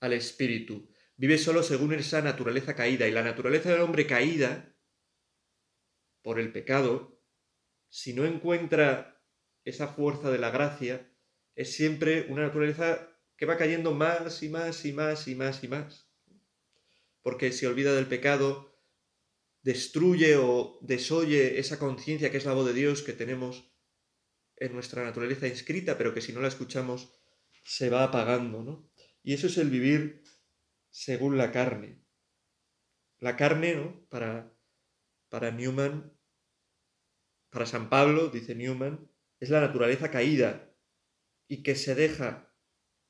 al 0.00 0.12
Espíritu. 0.12 0.90
Vive 1.16 1.38
solo 1.38 1.62
según 1.62 1.94
esa 1.94 2.20
naturaleza 2.20 2.74
caída. 2.74 3.06
Y 3.06 3.12
la 3.12 3.22
naturaleza 3.22 3.70
del 3.70 3.80
hombre 3.80 4.06
caída 4.06 4.76
por 6.22 6.40
el 6.40 6.52
pecado, 6.52 7.22
si 7.88 8.12
no 8.12 8.24
encuentra 8.24 9.22
esa 9.64 9.88
fuerza 9.88 10.30
de 10.30 10.38
la 10.38 10.50
gracia 10.50 11.10
es 11.54 11.74
siempre 11.74 12.26
una 12.28 12.42
naturaleza 12.42 13.13
que 13.36 13.46
va 13.46 13.56
cayendo 13.56 13.92
más 13.92 14.42
y 14.42 14.48
más 14.48 14.84
y 14.84 14.92
más 14.92 15.28
y 15.28 15.34
más 15.34 15.64
y 15.64 15.68
más. 15.68 16.10
Porque 17.22 17.52
se 17.52 17.66
olvida 17.66 17.94
del 17.94 18.06
pecado, 18.06 18.78
destruye 19.62 20.36
o 20.36 20.78
desoye 20.82 21.58
esa 21.58 21.78
conciencia 21.78 22.30
que 22.30 22.36
es 22.36 22.44
la 22.44 22.52
voz 22.52 22.66
de 22.66 22.74
Dios 22.74 23.02
que 23.02 23.12
tenemos 23.12 23.72
en 24.56 24.72
nuestra 24.72 25.04
naturaleza 25.04 25.48
inscrita, 25.48 25.98
pero 25.98 26.14
que 26.14 26.20
si 26.20 26.32
no 26.32 26.40
la 26.40 26.48
escuchamos 26.48 27.12
se 27.64 27.88
va 27.88 28.04
apagando, 28.04 28.62
¿no? 28.62 28.90
Y 29.22 29.32
eso 29.32 29.46
es 29.46 29.56
el 29.56 29.70
vivir 29.70 30.22
según 30.90 31.38
la 31.38 31.50
carne. 31.50 32.04
La 33.18 33.36
carne, 33.36 33.74
¿no? 33.74 34.06
Para, 34.10 34.54
para 35.30 35.50
Newman, 35.50 36.12
para 37.48 37.66
San 37.66 37.88
Pablo, 37.88 38.28
dice 38.28 38.54
Newman, 38.54 39.10
es 39.40 39.48
la 39.48 39.60
naturaleza 39.60 40.10
caída 40.10 40.70
y 41.48 41.62
que 41.62 41.74
se 41.74 41.94
deja 41.94 42.53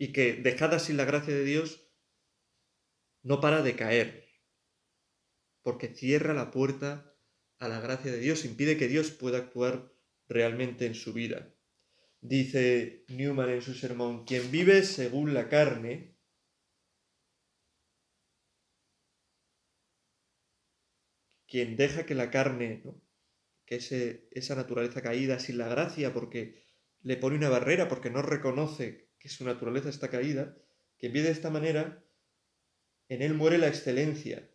y 0.04 0.12
que 0.12 0.34
dejada 0.34 0.80
sin 0.80 0.98
la 0.98 1.06
gracia 1.06 1.32
de 1.32 1.44
Dios 1.44 1.88
no 3.22 3.40
para 3.40 3.62
de 3.62 3.74
caer, 3.74 4.28
porque 5.62 5.88
cierra 5.88 6.34
la 6.34 6.50
puerta 6.50 7.16
a 7.56 7.68
la 7.68 7.80
gracia 7.80 8.12
de 8.12 8.18
Dios, 8.18 8.44
impide 8.44 8.76
que 8.76 8.86
Dios 8.86 9.12
pueda 9.12 9.38
actuar 9.38 9.90
realmente 10.28 10.84
en 10.84 10.94
su 10.94 11.14
vida. 11.14 11.54
Dice 12.20 13.06
Newman 13.08 13.48
en 13.48 13.62
su 13.62 13.72
sermón, 13.72 14.26
quien 14.26 14.50
vive 14.50 14.82
según 14.82 15.32
la 15.32 15.48
carne, 15.48 16.18
quien 21.48 21.76
deja 21.76 22.04
que 22.04 22.14
la 22.14 22.30
carne 22.30 22.82
que 23.64 23.76
ese, 23.76 24.28
esa 24.32 24.54
naturaleza 24.54 25.00
caída 25.00 25.38
sin 25.38 25.56
la 25.56 25.68
gracia 25.68 26.12
porque 26.12 26.62
le 27.00 27.16
pone 27.16 27.36
una 27.36 27.48
barrera, 27.48 27.88
porque 27.88 28.10
no 28.10 28.20
reconoce 28.20 29.03
que 29.24 29.30
su 29.30 29.42
naturaleza 29.42 29.88
está 29.88 30.10
caída, 30.10 30.54
que 30.98 31.08
vive 31.08 31.28
de 31.28 31.30
esta 31.30 31.48
manera, 31.48 32.04
en 33.08 33.22
él 33.22 33.32
muere 33.32 33.56
la 33.56 33.68
excelencia. 33.68 34.54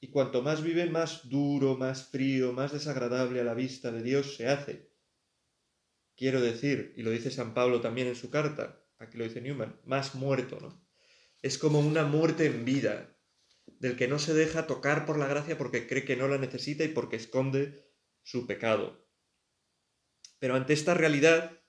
Y 0.00 0.10
cuanto 0.10 0.42
más 0.42 0.62
vive, 0.62 0.84
más 0.90 1.30
duro, 1.30 1.78
más 1.78 2.10
frío, 2.10 2.52
más 2.52 2.74
desagradable 2.74 3.40
a 3.40 3.44
la 3.44 3.54
vista 3.54 3.90
de 3.90 4.02
Dios 4.02 4.36
se 4.36 4.48
hace. 4.48 4.92
Quiero 6.14 6.42
decir, 6.42 6.92
y 6.98 7.02
lo 7.02 7.10
dice 7.10 7.30
San 7.30 7.54
Pablo 7.54 7.80
también 7.80 8.06
en 8.06 8.16
su 8.16 8.28
carta, 8.28 8.84
aquí 8.98 9.16
lo 9.16 9.24
dice 9.24 9.40
Newman, 9.40 9.80
más 9.86 10.14
muerto, 10.14 10.58
¿no? 10.60 10.86
Es 11.40 11.56
como 11.56 11.80
una 11.80 12.04
muerte 12.04 12.44
en 12.44 12.66
vida, 12.66 13.18
del 13.64 13.96
que 13.96 14.08
no 14.08 14.18
se 14.18 14.34
deja 14.34 14.66
tocar 14.66 15.06
por 15.06 15.18
la 15.18 15.26
gracia 15.26 15.56
porque 15.56 15.86
cree 15.86 16.04
que 16.04 16.16
no 16.16 16.28
la 16.28 16.36
necesita 16.36 16.84
y 16.84 16.88
porque 16.88 17.16
esconde 17.16 17.90
su 18.22 18.46
pecado. 18.46 19.08
Pero 20.38 20.54
ante 20.54 20.74
esta 20.74 20.92
realidad, 20.92 21.63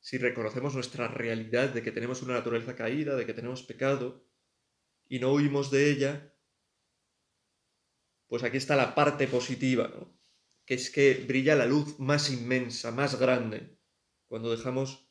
si 0.00 0.18
reconocemos 0.18 0.74
nuestra 0.74 1.08
realidad 1.08 1.70
de 1.70 1.82
que 1.82 1.92
tenemos 1.92 2.22
una 2.22 2.34
naturaleza 2.34 2.76
caída, 2.76 3.16
de 3.16 3.26
que 3.26 3.34
tenemos 3.34 3.62
pecado, 3.62 4.24
y 5.08 5.18
no 5.18 5.32
huimos 5.32 5.70
de 5.70 5.90
ella, 5.90 6.34
pues 8.26 8.42
aquí 8.42 8.58
está 8.58 8.76
la 8.76 8.94
parte 8.94 9.26
positiva, 9.26 9.88
¿no? 9.88 10.18
que 10.64 10.74
es 10.74 10.90
que 10.90 11.14
brilla 11.14 11.56
la 11.56 11.64
luz 11.64 11.98
más 11.98 12.30
inmensa, 12.30 12.90
más 12.90 13.18
grande, 13.18 13.78
cuando 14.26 14.50
dejamos 14.50 15.10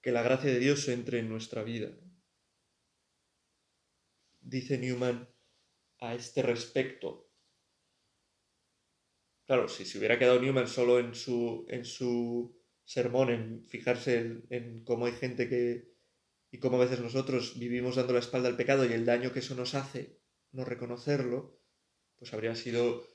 que 0.00 0.12
la 0.12 0.22
gracia 0.22 0.50
de 0.50 0.58
Dios 0.58 0.88
entre 0.88 1.18
en 1.18 1.28
nuestra 1.28 1.62
vida 1.62 1.90
dice 4.44 4.78
Newman 4.78 5.28
a 6.00 6.14
este 6.14 6.42
respecto. 6.42 7.30
Claro, 9.46 9.68
si 9.68 9.84
se 9.84 9.98
hubiera 9.98 10.18
quedado 10.18 10.40
Newman 10.40 10.68
solo 10.68 10.98
en 10.98 11.14
su, 11.14 11.66
en 11.68 11.84
su 11.84 12.63
sermón, 12.84 13.30
en 13.30 13.64
fijarse 13.66 14.42
en, 14.50 14.84
cómo 14.84 15.06
hay 15.06 15.12
gente 15.12 15.48
que, 15.48 15.92
y 16.50 16.58
cómo 16.58 16.76
a 16.76 16.84
veces 16.84 17.00
nosotros 17.00 17.58
vivimos 17.58 17.96
dando 17.96 18.12
la 18.12 18.18
espalda 18.18 18.48
al 18.48 18.56
pecado 18.56 18.84
y 18.84 18.92
el 18.92 19.04
daño 19.04 19.32
que 19.32 19.40
eso 19.40 19.54
nos 19.54 19.74
hace, 19.74 20.20
no 20.52 20.64
reconocerlo, 20.64 21.60
pues 22.16 22.32
habría 22.32 22.54
sido 22.54 23.06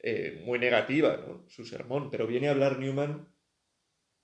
eh, 0.00 0.42
muy 0.44 0.58
negativa 0.58 1.24
su 1.48 1.64
sermón. 1.64 2.10
Pero 2.10 2.26
viene 2.26 2.48
a 2.48 2.52
hablar 2.52 2.78
Newman 2.78 3.32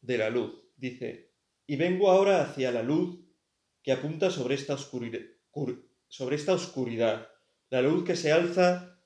de 0.00 0.18
la 0.18 0.30
luz. 0.30 0.60
Dice, 0.76 1.32
y 1.66 1.76
vengo 1.76 2.10
ahora 2.10 2.42
hacia 2.42 2.72
la 2.72 2.82
luz 2.82 3.20
que 3.82 3.92
apunta 3.92 4.30
sobre 4.30 4.54
esta 4.54 4.74
oscuridad, 4.74 5.20
sobre 6.08 6.36
esta 6.36 6.54
oscuridad, 6.54 7.28
la 7.70 7.82
luz 7.82 8.04
que 8.04 8.16
se 8.16 8.32
alza 8.32 9.00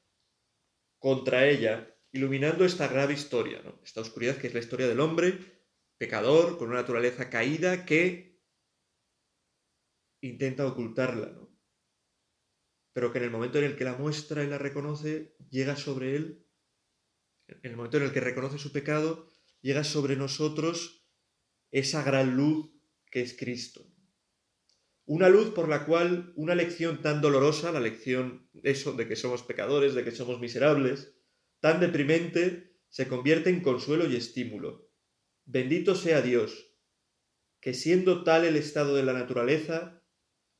contra 0.98 1.46
ella, 1.48 1.94
iluminando 2.12 2.64
esta 2.64 2.88
grave 2.88 3.14
historia, 3.14 3.60
¿no? 3.62 3.80
esta 3.84 4.00
oscuridad 4.00 4.36
que 4.36 4.46
es 4.46 4.54
la 4.54 4.60
historia 4.60 4.88
del 4.88 5.00
hombre, 5.00 5.57
pecador, 5.98 6.58
con 6.58 6.68
una 6.68 6.78
naturaleza 6.78 7.28
caída 7.28 7.84
que 7.84 8.40
intenta 10.20 10.66
ocultarla, 10.66 11.30
¿no? 11.32 11.48
pero 12.92 13.12
que 13.12 13.18
en 13.18 13.24
el 13.24 13.30
momento 13.30 13.58
en 13.58 13.64
el 13.64 13.76
que 13.76 13.84
la 13.84 13.96
muestra 13.96 14.42
y 14.42 14.48
la 14.48 14.58
reconoce, 14.58 15.36
llega 15.50 15.76
sobre 15.76 16.16
él, 16.16 16.44
en 17.46 17.70
el 17.70 17.76
momento 17.76 17.98
en 17.98 18.04
el 18.04 18.12
que 18.12 18.20
reconoce 18.20 18.58
su 18.58 18.72
pecado, 18.72 19.28
llega 19.60 19.84
sobre 19.84 20.16
nosotros 20.16 21.06
esa 21.70 22.02
gran 22.02 22.36
luz 22.36 22.72
que 23.10 23.20
es 23.20 23.36
Cristo. 23.38 23.86
Una 25.04 25.28
luz 25.28 25.50
por 25.50 25.68
la 25.68 25.86
cual 25.86 26.32
una 26.36 26.54
lección 26.54 27.00
tan 27.00 27.20
dolorosa, 27.20 27.72
la 27.72 27.80
lección 27.80 28.50
eso 28.62 28.92
de 28.92 29.08
que 29.08 29.16
somos 29.16 29.42
pecadores, 29.42 29.94
de 29.94 30.04
que 30.04 30.10
somos 30.10 30.40
miserables, 30.40 31.14
tan 31.60 31.80
deprimente, 31.80 32.76
se 32.88 33.08
convierte 33.08 33.50
en 33.50 33.62
consuelo 33.62 34.06
y 34.06 34.16
estímulo. 34.16 34.87
Bendito 35.50 35.94
sea 35.94 36.20
Dios, 36.20 36.76
que 37.62 37.72
siendo 37.72 38.22
tal 38.22 38.44
el 38.44 38.54
estado 38.54 38.94
de 38.94 39.02
la 39.02 39.14
naturaleza, 39.14 40.04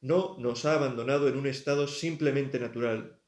no 0.00 0.38
nos 0.38 0.64
ha 0.64 0.76
abandonado 0.76 1.28
en 1.28 1.36
un 1.36 1.46
estado 1.46 1.86
simplemente 1.86 2.58
natural, 2.58 3.22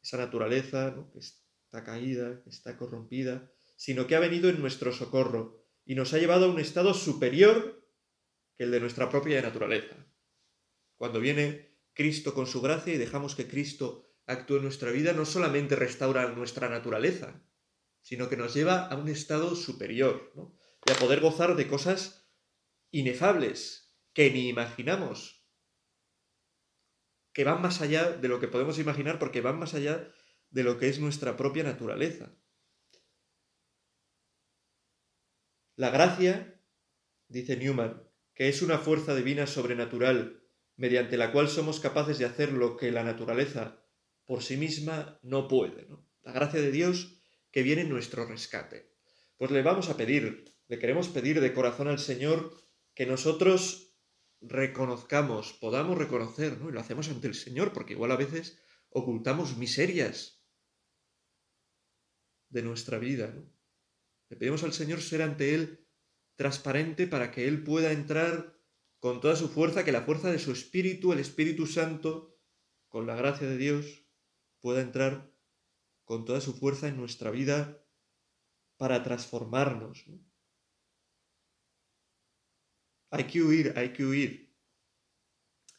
esa 0.00 0.18
naturaleza 0.18 0.94
que 1.12 1.18
está 1.18 1.82
caída, 1.82 2.40
que 2.44 2.50
está 2.50 2.76
corrompida, 2.76 3.50
sino 3.74 4.06
que 4.06 4.14
ha 4.14 4.20
venido 4.20 4.48
en 4.48 4.60
nuestro 4.60 4.92
socorro 4.92 5.66
y 5.84 5.96
nos 5.96 6.14
ha 6.14 6.18
llevado 6.18 6.44
a 6.44 6.50
un 6.50 6.60
estado 6.60 6.94
superior 6.94 7.84
que 8.56 8.62
el 8.62 8.70
de 8.70 8.78
nuestra 8.78 9.08
propia 9.08 9.42
naturaleza. 9.42 9.96
Cuando 10.94 11.18
viene 11.18 11.76
Cristo 11.92 12.34
con 12.34 12.46
su 12.46 12.60
gracia 12.60 12.94
y 12.94 12.98
dejamos 12.98 13.34
que 13.34 13.48
Cristo 13.48 14.04
actúe 14.26 14.58
en 14.58 14.62
nuestra 14.62 14.92
vida, 14.92 15.12
no 15.12 15.24
solamente 15.24 15.74
restaura 15.74 16.30
nuestra 16.30 16.68
naturaleza, 16.68 17.42
sino 18.00 18.28
que 18.28 18.36
nos 18.36 18.54
lleva 18.54 18.86
a 18.86 18.94
un 18.94 19.08
estado 19.08 19.56
superior 19.56 20.30
y 20.86 20.92
a 20.92 20.96
poder 20.96 21.20
gozar 21.20 21.56
de 21.56 21.66
cosas 21.66 22.28
inefables 22.90 23.96
que 24.12 24.30
ni 24.30 24.48
imaginamos. 24.48 25.42
que 27.32 27.42
van 27.42 27.60
más 27.60 27.80
allá 27.80 28.12
de 28.12 28.28
lo 28.28 28.38
que 28.38 28.46
podemos 28.46 28.78
imaginar 28.78 29.18
porque 29.18 29.40
van 29.40 29.58
más 29.58 29.74
allá 29.74 30.08
de 30.50 30.62
lo 30.62 30.78
que 30.78 30.88
es 30.88 31.00
nuestra 31.00 31.36
propia 31.36 31.64
naturaleza. 31.64 32.32
La 35.74 35.90
gracia, 35.90 36.62
dice 37.26 37.56
Newman, 37.56 38.08
que 38.34 38.48
es 38.48 38.62
una 38.62 38.78
fuerza 38.78 39.16
divina 39.16 39.48
sobrenatural 39.48 40.44
mediante 40.76 41.16
la 41.16 41.32
cual 41.32 41.48
somos 41.48 41.80
capaces 41.80 42.18
de 42.18 42.24
hacer 42.24 42.52
lo 42.52 42.76
que 42.76 42.92
la 42.92 43.02
naturaleza 43.02 43.84
por 44.24 44.44
sí 44.44 44.56
misma 44.56 45.18
no 45.22 45.48
puede. 45.48 45.88
La 46.22 46.30
gracia 46.30 46.60
de 46.60 46.70
Dios 46.70 47.20
que 47.50 47.64
viene 47.64 47.82
en 47.82 47.88
nuestro 47.90 48.26
rescate. 48.26 48.94
Pues 49.36 49.50
le 49.50 49.62
vamos 49.62 49.88
a 49.88 49.96
pedir, 49.96 50.44
le 50.66 50.78
queremos 50.78 51.08
pedir 51.08 51.40
de 51.40 51.52
corazón 51.52 51.88
al 51.88 51.98
Señor 51.98 52.54
que 52.94 53.06
nosotros 53.06 53.96
reconozcamos, 54.40 55.52
podamos 55.54 55.98
reconocer, 55.98 56.58
¿no? 56.58 56.68
Y 56.68 56.72
lo 56.72 56.80
hacemos 56.80 57.08
ante 57.08 57.28
el 57.28 57.34
Señor, 57.34 57.72
porque 57.72 57.94
igual 57.94 58.12
a 58.12 58.16
veces 58.16 58.58
ocultamos 58.90 59.56
miserias 59.56 60.44
de 62.48 62.62
nuestra 62.62 62.98
vida, 62.98 63.34
Le 64.30 64.36
pedimos 64.36 64.62
al 64.62 64.72
Señor 64.72 65.02
ser 65.02 65.22
ante 65.22 65.54
Él 65.54 65.86
transparente 66.36 67.06
para 67.06 67.30
que 67.30 67.46
Él 67.46 67.62
pueda 67.62 67.92
entrar 67.92 68.58
con 68.98 69.20
toda 69.20 69.36
su 69.36 69.48
fuerza, 69.48 69.84
que 69.84 69.92
la 69.92 70.02
fuerza 70.02 70.32
de 70.32 70.38
su 70.38 70.50
Espíritu, 70.50 71.12
el 71.12 71.18
Espíritu 71.18 71.66
Santo, 71.66 72.38
con 72.88 73.06
la 73.06 73.16
gracia 73.16 73.46
de 73.46 73.58
Dios, 73.58 74.06
pueda 74.60 74.80
entrar 74.80 75.30
con 76.04 76.24
toda 76.24 76.40
su 76.40 76.54
fuerza 76.54 76.88
en 76.88 76.96
nuestra 76.96 77.30
vida 77.30 77.84
para 78.76 79.02
transformarnos. 79.02 80.06
Hay 83.14 83.24
que 83.24 83.40
huir, 83.40 83.72
hay 83.76 83.92
que 83.92 84.04
huir. 84.04 84.52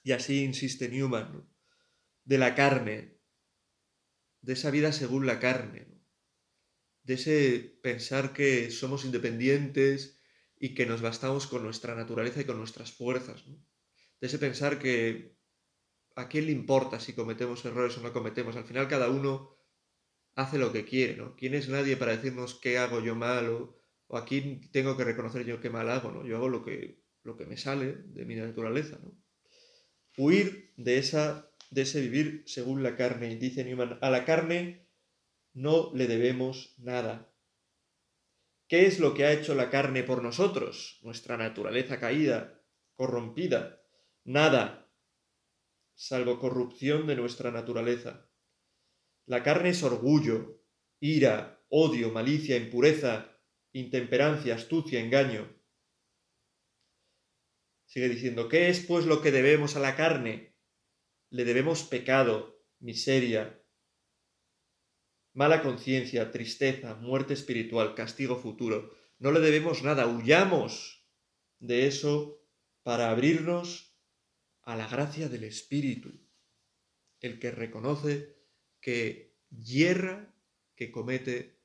Y 0.03 0.13
así 0.13 0.45
insiste 0.45 0.87
Newman, 0.87 1.45
de 2.23 2.37
la 2.37 2.55
carne, 2.55 3.19
de 4.39 4.53
esa 4.53 4.71
vida 4.71 4.93
según 4.93 5.25
la 5.25 5.37
carne, 5.37 5.85
de 7.03 7.13
ese 7.15 7.77
pensar 7.83 8.31
que 8.31 8.71
somos 8.71 9.03
independientes 9.03 10.21
y 10.57 10.73
que 10.75 10.85
nos 10.85 11.01
bastamos 11.01 11.45
con 11.45 11.61
nuestra 11.61 11.93
naturaleza 11.93 12.39
y 12.39 12.45
con 12.45 12.57
nuestras 12.57 12.93
fuerzas, 12.93 13.43
de 13.45 14.27
ese 14.27 14.39
pensar 14.39 14.79
que 14.79 15.35
a 16.15 16.29
quién 16.29 16.45
le 16.45 16.53
importa 16.53 17.01
si 17.01 17.11
cometemos 17.11 17.65
errores 17.65 17.97
o 17.97 18.01
no 18.01 18.13
cometemos, 18.13 18.55
al 18.55 18.63
final 18.63 18.87
cada 18.87 19.09
uno 19.09 19.57
hace 20.35 20.57
lo 20.57 20.71
que 20.71 20.85
quiere, 20.85 21.17
¿no? 21.17 21.35
¿Quién 21.35 21.53
es 21.53 21.67
nadie 21.67 21.97
para 21.97 22.15
decirnos 22.15 22.55
qué 22.55 22.77
hago 22.77 23.01
yo 23.01 23.13
mal 23.13 23.49
o, 23.49 23.81
a 24.15 24.23
quién 24.23 24.71
tengo 24.71 24.95
que 24.95 25.03
reconocer 25.03 25.45
yo 25.45 25.59
qué 25.59 25.69
mal 25.69 25.89
hago, 25.89 26.11
¿no? 26.11 26.25
Yo 26.25 26.37
hago 26.37 26.47
lo 26.47 26.63
que, 26.63 27.04
lo 27.25 27.35
que 27.35 27.45
me 27.45 27.57
sale 27.57 27.93
de 28.05 28.23
mi 28.23 28.35
naturaleza, 28.35 28.99
¿no? 29.03 29.17
Huir 30.17 30.73
de, 30.77 30.97
esa, 30.97 31.51
de 31.71 31.81
ese 31.81 31.99
vivir 31.99 32.43
según 32.45 32.83
la 32.83 32.95
carne, 32.95 33.35
dice 33.35 33.65
Newman, 33.65 33.97
a 34.01 34.09
la 34.09 34.23
carne 34.23 34.87
no 35.53 35.91
le 35.93 36.07
debemos 36.07 36.75
nada. 36.77 37.33
¿Qué 38.67 38.85
es 38.85 38.99
lo 38.99 39.13
que 39.13 39.25
ha 39.25 39.33
hecho 39.33 39.55
la 39.55 39.69
carne 39.69 40.03
por 40.03 40.23
nosotros? 40.23 40.99
Nuestra 41.03 41.35
naturaleza 41.35 41.99
caída, 41.99 42.63
corrompida. 42.93 43.81
Nada, 44.23 44.89
salvo 45.95 46.39
corrupción 46.39 47.07
de 47.07 47.15
nuestra 47.15 47.51
naturaleza. 47.51 48.29
La 49.25 49.43
carne 49.43 49.69
es 49.69 49.83
orgullo, 49.83 50.63
ira, 50.99 51.63
odio, 51.69 52.11
malicia, 52.11 52.57
impureza, 52.57 53.39
intemperancia, 53.71 54.55
astucia, 54.55 54.99
engaño. 54.99 55.54
Sigue 57.85 58.09
diciendo, 58.09 58.49
¿qué 58.49 58.69
es 58.69 58.79
pues 58.79 59.05
lo 59.05 59.21
que 59.21 59.31
debemos 59.31 59.75
a 59.75 59.79
la 59.79 59.95
carne? 59.95 60.55
Le 61.29 61.45
debemos 61.45 61.83
pecado, 61.83 62.61
miseria, 62.79 63.61
mala 65.33 65.61
conciencia, 65.61 66.31
tristeza, 66.31 66.95
muerte 66.95 67.33
espiritual, 67.33 67.93
castigo 67.93 68.37
futuro. 68.37 68.95
No 69.19 69.31
le 69.31 69.39
debemos 69.39 69.83
nada, 69.83 70.07
huyamos 70.07 71.05
de 71.59 71.87
eso 71.87 72.41
para 72.83 73.11
abrirnos 73.11 73.97
a 74.61 74.75
la 74.75 74.87
gracia 74.87 75.29
del 75.29 75.43
Espíritu, 75.43 76.25
el 77.19 77.39
que 77.39 77.51
reconoce 77.51 78.35
que 78.81 79.37
hierra, 79.49 80.33
que 80.75 80.91
comete 80.91 81.61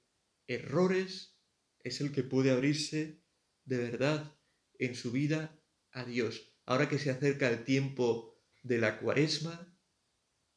errores, 0.46 1.38
es 1.80 2.00
el 2.00 2.12
que 2.12 2.22
puede 2.22 2.50
abrirse 2.50 3.22
de 3.64 3.78
verdad 3.78 4.36
en 4.78 4.94
su 4.94 5.12
vida 5.12 5.59
Ahora 5.92 6.88
que 6.88 6.98
se 6.98 7.10
acerca 7.10 7.48
el 7.48 7.64
tiempo 7.64 8.36
de 8.62 8.78
la 8.78 8.98
cuaresma, 9.00 9.76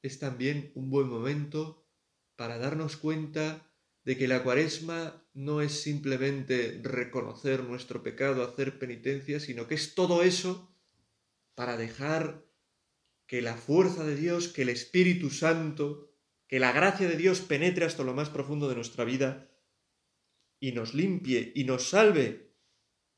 es 0.01 0.19
también 0.19 0.71
un 0.75 0.89
buen 0.89 1.07
momento 1.07 1.87
para 2.35 2.57
darnos 2.57 2.97
cuenta 2.97 3.71
de 4.03 4.17
que 4.17 4.27
la 4.27 4.43
cuaresma 4.43 5.25
no 5.33 5.61
es 5.61 5.81
simplemente 5.81 6.79
reconocer 6.83 7.63
nuestro 7.63 8.03
pecado, 8.03 8.43
hacer 8.43 8.77
penitencia, 8.77 9.39
sino 9.39 9.67
que 9.67 9.75
es 9.75 9.95
todo 9.95 10.23
eso 10.23 10.75
para 11.55 11.77
dejar 11.77 12.45
que 13.25 13.41
la 13.41 13.55
fuerza 13.55 14.03
de 14.03 14.15
Dios, 14.15 14.49
que 14.49 14.63
el 14.63 14.69
Espíritu 14.69 15.29
Santo, 15.29 16.11
que 16.47 16.59
la 16.59 16.71
gracia 16.71 17.07
de 17.07 17.15
Dios 17.15 17.41
penetre 17.41 17.85
hasta 17.85 18.03
lo 18.03 18.13
más 18.13 18.29
profundo 18.29 18.67
de 18.67 18.75
nuestra 18.75 19.05
vida 19.05 19.49
y 20.59 20.73
nos 20.73 20.93
limpie 20.93 21.51
y 21.55 21.63
nos 21.63 21.89
salve 21.89 22.53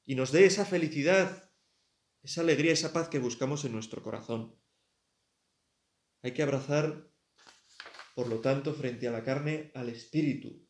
y 0.05 0.15
nos 0.15 0.31
dé 0.31 0.45
esa 0.45 0.65
felicidad, 0.65 1.44
esa 2.25 2.41
alegría, 2.41 2.73
esa 2.73 2.91
paz 2.91 3.07
que 3.07 3.19
buscamos 3.19 3.65
en 3.65 3.71
nuestro 3.71 4.01
corazón. 4.01 4.59
Hay 6.23 6.33
que 6.33 6.41
abrazar, 6.41 7.07
por 8.15 8.27
lo 8.27 8.41
tanto, 8.41 8.73
frente 8.73 9.07
a 9.07 9.11
la 9.11 9.23
carne, 9.23 9.71
al 9.75 9.89
Espíritu. 9.89 10.67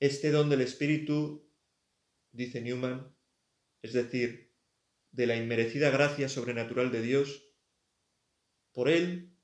Este 0.00 0.32
don 0.32 0.50
del 0.50 0.62
Espíritu, 0.62 1.48
dice 2.32 2.60
Newman, 2.60 3.16
es 3.82 3.92
decir, 3.92 4.52
de 5.12 5.28
la 5.28 5.36
inmerecida 5.36 5.90
gracia 5.90 6.28
sobrenatural 6.28 6.90
de 6.90 7.02
Dios, 7.02 7.54
por 8.72 8.88
él 8.88 9.38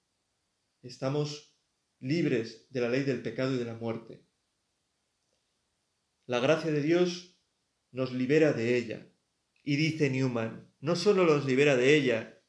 estamos 0.83 1.57
libres 2.01 2.67
de 2.71 2.81
la 2.81 2.89
ley 2.89 3.05
del 3.05 3.23
pecado 3.23 3.55
y 3.55 3.59
de 3.59 3.65
la 3.67 3.75
muerte. 3.75 4.27
La 6.27 6.41
gracia 6.41 6.73
de 6.73 6.83
Dios 6.83 7.39
nos 7.93 8.13
libera 8.13 8.53
de 8.53 8.77
ella. 8.77 9.09
Y 9.63 9.77
dice 9.77 10.11
Newman, 10.11 10.72
no 10.83 10.95
solo 10.97 11.25
nos 11.25 11.47
libera 11.47 11.79
de 11.79 11.97
ella, 11.97 12.45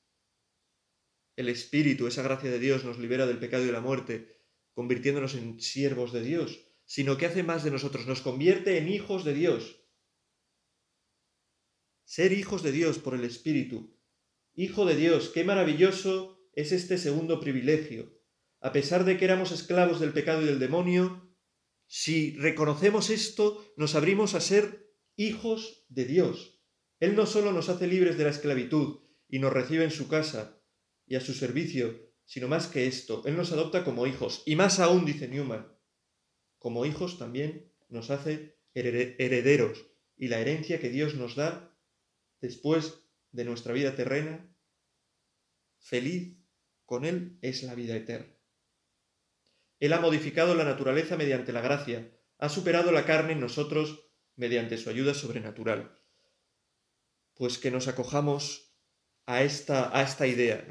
el 1.38 1.48
Espíritu, 1.48 2.06
esa 2.08 2.22
gracia 2.22 2.52
de 2.52 2.60
Dios 2.60 2.84
nos 2.84 3.00
libera 3.00 3.26
del 3.26 3.40
pecado 3.40 3.64
y 3.64 3.68
de 3.68 3.72
la 3.72 3.80
muerte, 3.80 4.42
convirtiéndonos 4.74 5.36
en 5.36 5.62
siervos 5.62 6.12
de 6.12 6.22
Dios, 6.22 6.68
sino 6.84 7.18
que 7.18 7.28
hace 7.28 7.44
más 7.44 7.64
de 7.64 7.72
nosotros, 7.72 8.06
nos 8.06 8.20
convierte 8.20 8.78
en 8.78 8.90
hijos 8.90 9.24
de 9.24 9.34
Dios. 9.34 9.80
Ser 12.04 12.34
hijos 12.34 12.62
de 12.62 12.74
Dios 12.74 13.00
por 13.00 13.16
el 13.16 13.24
Espíritu. 13.24 13.98
Hijo 14.54 14.86
de 14.86 14.98
Dios, 14.98 15.30
qué 15.30 15.46
maravilloso 15.46 16.50
es 16.52 16.74
este 16.74 16.98
segundo 16.98 17.40
privilegio 17.40 18.12
a 18.64 18.72
pesar 18.72 19.04
de 19.04 19.18
que 19.18 19.26
éramos 19.26 19.52
esclavos 19.52 20.00
del 20.00 20.14
pecado 20.14 20.42
y 20.42 20.46
del 20.46 20.58
demonio, 20.58 21.36
si 21.86 22.38
reconocemos 22.38 23.10
esto, 23.10 23.74
nos 23.76 23.94
abrimos 23.94 24.36
a 24.36 24.40
ser 24.40 24.90
hijos 25.18 25.86
de 25.90 26.06
Dios. 26.06 26.53
Él 27.04 27.18
no 27.18 27.26
solo 27.26 27.52
nos 27.52 27.68
hace 27.68 27.86
libres 27.86 28.18
de 28.18 28.24
la 28.24 28.30
esclavitud 28.30 29.02
y 29.28 29.40
nos 29.40 29.52
recibe 29.52 29.84
en 29.84 29.92
su 29.92 30.08
casa 30.08 30.64
y 31.06 31.16
a 31.16 31.20
su 31.20 31.34
servicio, 31.34 32.14
sino 32.24 32.48
más 32.48 32.68
que 32.68 32.88
esto, 32.88 33.24
Él 33.26 33.36
nos 33.36 33.52
adopta 33.52 33.84
como 33.84 34.08
hijos. 34.08 34.42
Y 34.46 34.56
más 34.56 34.80
aún, 34.80 35.04
dice 35.04 35.28
Newman, 35.28 35.68
como 36.60 36.86
hijos 36.86 37.20
también 37.20 37.74
nos 37.90 38.10
hace 38.10 38.58
herederos 38.74 39.86
y 40.16 40.30
la 40.30 40.40
herencia 40.40 40.80
que 40.80 40.90
Dios 40.90 41.16
nos 41.16 41.36
da 41.36 41.78
después 42.40 43.04
de 43.34 43.44
nuestra 43.44 43.74
vida 43.74 43.98
terrena, 43.98 44.56
feliz 45.80 46.38
con 46.86 47.04
Él 47.04 47.38
es 47.42 47.64
la 47.64 47.76
vida 47.76 47.98
eterna. 47.98 48.34
Él 49.82 49.92
ha 49.92 50.00
modificado 50.00 50.56
la 50.56 50.64
naturaleza 50.64 51.18
mediante 51.18 51.52
la 51.52 51.60
gracia, 51.60 52.18
ha 52.38 52.48
superado 52.48 52.94
la 52.94 53.06
carne 53.06 53.34
en 53.34 53.42
nosotros 53.42 54.10
mediante 54.38 54.78
su 54.78 54.90
ayuda 54.90 55.14
sobrenatural. 55.14 56.00
Pues 57.36 57.58
que 57.58 57.72
nos 57.72 57.88
acojamos 57.88 58.74
a 59.26 59.44
esta, 59.44 59.98
a 59.98 60.04
esta 60.04 60.28
idea, 60.28 60.66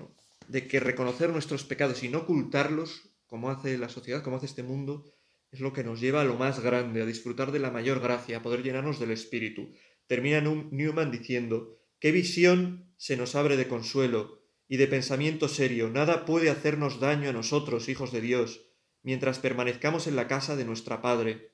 de 0.49 0.69
que 0.69 0.81
reconocer 0.81 1.31
nuestros 1.31 1.65
pecados 1.65 2.03
y 2.03 2.09
no 2.09 2.19
ocultarlos, 2.21 3.11
como 3.27 3.51
hace 3.51 3.79
la 3.79 3.89
sociedad, 3.89 4.23
como 4.23 4.37
hace 4.37 4.47
este 4.47 4.63
mundo, 4.63 5.05
es 5.51 5.61
lo 5.61 5.73
que 5.73 5.85
nos 5.85 6.01
lleva 6.01 6.23
a 6.23 6.25
lo 6.25 6.35
más 6.35 6.61
grande, 6.61 7.03
a 7.03 7.07
disfrutar 7.07 7.53
de 7.53 7.59
la 7.59 7.71
mayor 7.71 8.01
gracia, 8.01 8.39
a 8.39 8.43
poder 8.43 8.63
llenarnos 8.63 8.99
del 8.99 9.11
Espíritu. 9.11 9.73
Termina 10.07 10.41
Newman 10.41 11.11
diciendo, 11.11 11.79
qué 11.99 12.11
visión 12.13 12.93
se 12.97 13.17
nos 13.17 13.35
abre 13.35 13.57
de 13.57 13.69
consuelo 13.69 14.43
y 14.69 14.79
de 14.79 14.87
pensamiento 14.87 15.49
serio, 15.49 15.91
nada 15.91 16.25
puede 16.25 16.49
hacernos 16.49 17.01
daño 17.01 17.29
a 17.29 17.33
nosotros, 17.33 17.89
hijos 17.89 18.13
de 18.13 18.23
Dios, 18.23 18.65
mientras 19.03 19.39
permanezcamos 19.39 20.07
en 20.07 20.17
la 20.17 20.29
casa 20.29 20.57
de 20.57 20.65
nuestra 20.65 21.03
Padre. 21.03 21.53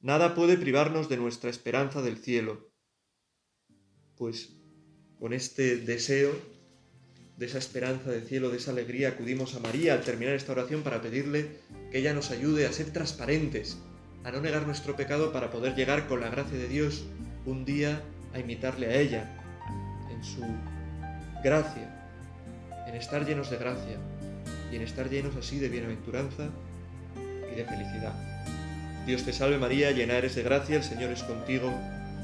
Nada 0.00 0.34
puede 0.34 0.56
privarnos 0.56 1.08
de 1.08 1.16
nuestra 1.16 1.50
esperanza 1.50 2.02
del 2.02 2.18
cielo. 2.18 2.69
Pues 4.20 4.50
con 5.18 5.32
este 5.32 5.78
deseo 5.78 6.30
de 7.38 7.46
esa 7.46 7.56
esperanza 7.56 8.10
de 8.10 8.20
cielo, 8.20 8.50
de 8.50 8.58
esa 8.58 8.70
alegría, 8.70 9.08
acudimos 9.08 9.54
a 9.54 9.60
María 9.60 9.94
al 9.94 10.02
terminar 10.02 10.34
esta 10.34 10.52
oración 10.52 10.82
para 10.82 11.00
pedirle 11.00 11.46
que 11.90 12.00
ella 12.00 12.12
nos 12.12 12.30
ayude 12.30 12.66
a 12.66 12.72
ser 12.74 12.92
transparentes, 12.92 13.78
a 14.22 14.30
no 14.30 14.42
negar 14.42 14.66
nuestro 14.66 14.94
pecado 14.94 15.32
para 15.32 15.50
poder 15.50 15.74
llegar 15.74 16.06
con 16.06 16.20
la 16.20 16.28
gracia 16.28 16.58
de 16.58 16.68
Dios 16.68 17.06
un 17.46 17.64
día 17.64 18.02
a 18.34 18.40
imitarle 18.40 18.88
a 18.88 19.00
ella, 19.00 19.40
en 20.12 20.22
su 20.22 20.42
gracia, 21.42 22.12
en 22.88 22.96
estar 22.96 23.24
llenos 23.24 23.48
de 23.48 23.56
gracia 23.56 23.96
y 24.70 24.76
en 24.76 24.82
estar 24.82 25.08
llenos 25.08 25.34
así 25.36 25.58
de 25.58 25.70
bienaventuranza 25.70 26.50
y 27.50 27.56
de 27.56 27.64
felicidad. 27.64 28.12
Dios 29.06 29.24
te 29.24 29.32
salve 29.32 29.56
María, 29.56 29.92
llena 29.92 30.18
eres 30.18 30.34
de 30.34 30.42
gracia, 30.42 30.76
el 30.76 30.84
Señor 30.84 31.10
es 31.10 31.22
contigo, 31.22 31.72